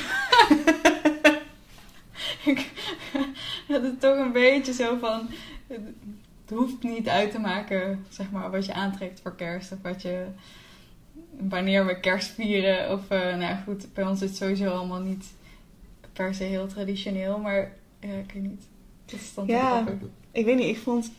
[2.44, 2.70] ik
[3.68, 5.28] had het toch een beetje zo van...
[6.48, 9.72] hoeft niet uit te maken, zeg maar, wat je aantrekt voor kerst.
[9.72, 10.26] Of wat je,
[11.48, 12.90] wanneer we kerst vieren.
[12.92, 15.32] Of, eh, nou ja, goed, bij ons is het sowieso allemaal niet
[16.12, 17.38] per se heel traditioneel.
[17.38, 18.62] Maar, ja, ik weet niet.
[19.06, 19.84] Dat is dan Ja.
[20.32, 21.12] Ik weet niet, ik vond...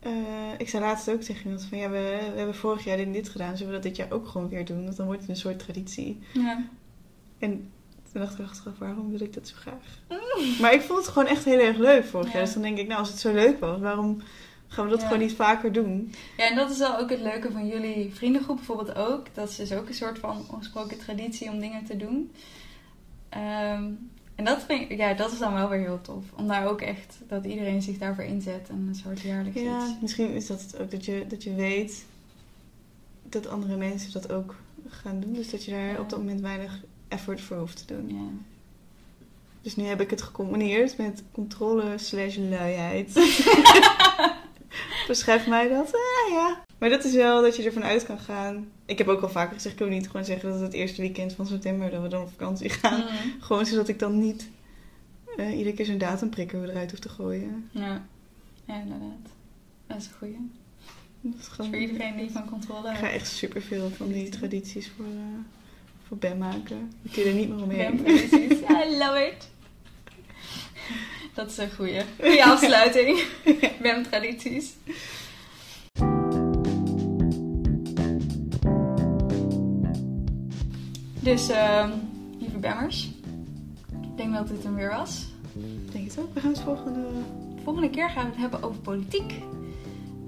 [0.00, 0.12] eh,
[0.58, 1.78] ik zei laatst ook tegen iemand van...
[1.78, 3.56] Ja, we, we hebben vorig jaar dit en dit gedaan.
[3.56, 4.84] Zullen we dat dit jaar ook gewoon weer doen?
[4.84, 6.18] Want dan wordt het een soort traditie.
[6.32, 6.64] Ja.
[7.38, 7.70] En
[8.12, 9.98] toen dacht ik achteraf, waarom wil ik dat zo graag?
[10.60, 12.32] Maar ik vond het gewoon echt heel erg leuk vorig Ja.
[12.32, 12.44] jaar.
[12.44, 14.22] Dus dan denk ik, nou, als het zo leuk was, waarom
[14.68, 15.06] gaan we dat Ja.
[15.06, 16.12] gewoon niet vaker doen?
[16.36, 19.26] Ja, en dat is wel ook het leuke van jullie vriendengroep bijvoorbeeld ook.
[19.34, 22.30] Dat is dus ook een soort van ongesproken traditie om dingen te doen.
[23.28, 23.84] Ehm,
[24.34, 26.24] en dat, vind ik, ja, dat is dan wel weer heel tof.
[26.36, 30.00] Om daar ook echt, dat iedereen zich daarvoor inzet en een soort jaarlijks Ja, iets.
[30.00, 32.04] misschien is dat het ook dat je, dat je weet
[33.28, 34.54] dat andere mensen dat ook
[34.88, 35.32] gaan doen.
[35.32, 35.98] Dus dat je daar Ja.
[36.00, 38.08] op dat moment weinig effort voor hoeft te doen.
[38.14, 38.28] Ja.
[39.62, 43.12] Dus nu heb ik het gecombineerd met controle slash luiheid.
[45.06, 45.86] Beschrijf mij dat?
[45.86, 46.64] Ah, ja.
[46.78, 48.68] Maar dat is wel dat je ervan uit kan gaan.
[48.86, 51.32] Ik heb ook al vaker gezegd, ik wil niet gewoon zeggen dat het eerste weekend
[51.32, 53.00] van september dat we dan op vakantie gaan.
[53.00, 53.40] Mm.
[53.40, 54.50] Gewoon zodat ik dan niet
[55.36, 57.70] eh, iedere keer zo'n datumprikker eruit hoef te gooien.
[57.72, 58.06] ja.
[58.64, 59.28] Ja, inderdaad.
[59.86, 60.50] Dat is een goeie.
[61.20, 61.70] Dat is gewoon...
[61.70, 65.40] voor iedereen die van controle Ik ga echt superveel van die tradities voor, eh
[66.08, 66.92] voor Ben maken.
[67.02, 67.96] Ik kun je er niet meer omheen.
[67.96, 68.60] BAM-tradities.
[68.84, 69.48] I love it.
[71.38, 72.00] Dat is een goeie.
[72.20, 73.24] Goeie afsluiting.
[73.82, 74.76] BAM-tradities.
[81.20, 81.90] Dus, ehm
[82.38, 83.10] lieve Bammers.
[84.02, 85.26] Ik denk dat dit hem weer was.
[85.86, 86.34] Ik denk het ook.
[86.34, 87.06] We gaan het volgende...
[87.64, 89.34] Volgende keer gaan we het hebben over politiek.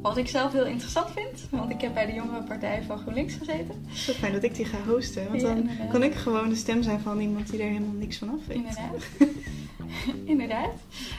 [0.02, 1.48] Wat ik zelf heel interessant vind.
[1.50, 3.86] Want ik heb bij de jongere partij van GroenLinks gezeten.
[3.92, 5.28] Zo fijn dat ik die ga hosten.
[5.28, 8.28] Want dan kan ik gewoon de stem zijn van iemand die er helemaal niks van
[8.28, 8.56] af weet.
[8.56, 9.04] Inderdaad.
[10.24, 10.74] Inderdaad.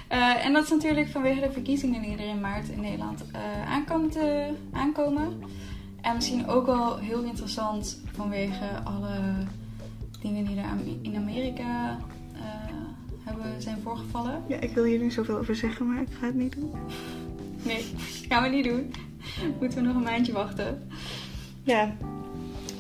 [0.08, 3.72] Eh, en dat is natuurlijk vanwege de verkiezingen die er in maart in Nederland eh,
[3.72, 5.44] aankomen, te, aankomen.
[6.02, 9.18] En misschien ook wel heel interessant vanwege alle
[10.22, 10.66] dingen die er
[11.02, 12.00] in Amerika
[12.34, 12.42] eh,
[13.24, 14.44] hebben, zijn voorgevallen.
[14.48, 16.72] Ja, ik wil hier nu zoveel over zeggen, maar ik ga het niet doen.
[17.64, 17.86] Nee,
[18.30, 18.94] gaan we niet doen.
[19.60, 20.90] Moeten we nog een maandje wachten.
[21.64, 21.96] Ja.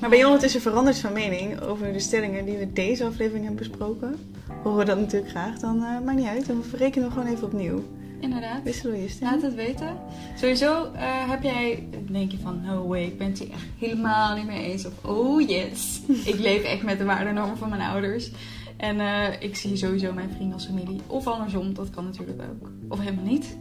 [0.02, 3.68] Maar ben je ondertussen veranderd van mening over de stellingen die we deze aflevering hebben
[3.68, 4.16] besproken?
[4.64, 6.47] Horen we dat natuurlijk graag, dan eh, maakt niet uit.
[6.47, 7.84] Dan rekenen we gewoon even opnieuw.
[8.20, 8.64] Inderdaad.
[8.64, 9.30] Wisselen we je stem.
[9.30, 9.97] Laat het weten.
[10.36, 14.36] Sowieso eh, heb jij, denk je van, no way, ik ben het hier echt helemaal
[14.36, 14.86] niet mee eens.
[14.86, 18.32] Of, oh yes, ik leef echt met de waardenormen van mijn ouders.
[18.78, 21.02] En eh, ik zie sowieso mijn vrienden als familie.
[21.08, 22.70] Of andersom, dat kan natuurlijk ook.
[22.88, 23.58] Of helemaal niet.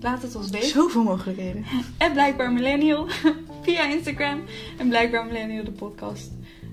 [0.00, 0.68] Laat het ons weten.
[0.68, 1.64] Zoveel mogelijkheden.
[1.98, 3.06] En blijkbaar millennial
[3.62, 4.42] via Instagram.
[4.78, 6.30] En blijkbaar millennial de podcast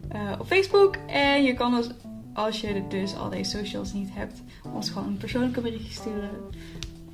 [0.09, 0.95] eh, op Facebook.
[1.07, 1.89] En je kan ons,
[2.34, 4.41] als je dus al deze socials niet hebt,
[4.73, 6.32] ons gewoon een persoonlijke berichtje sturen.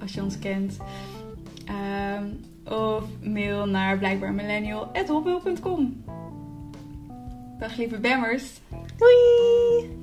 [0.01, 0.77] Als je ons kent.
[1.65, 2.25] Ehm,
[2.65, 6.03] of mail naar blijkbaarmillennial.hotmail.com
[7.59, 8.43] Dag lieve bammers.
[8.97, 10.02] Doei!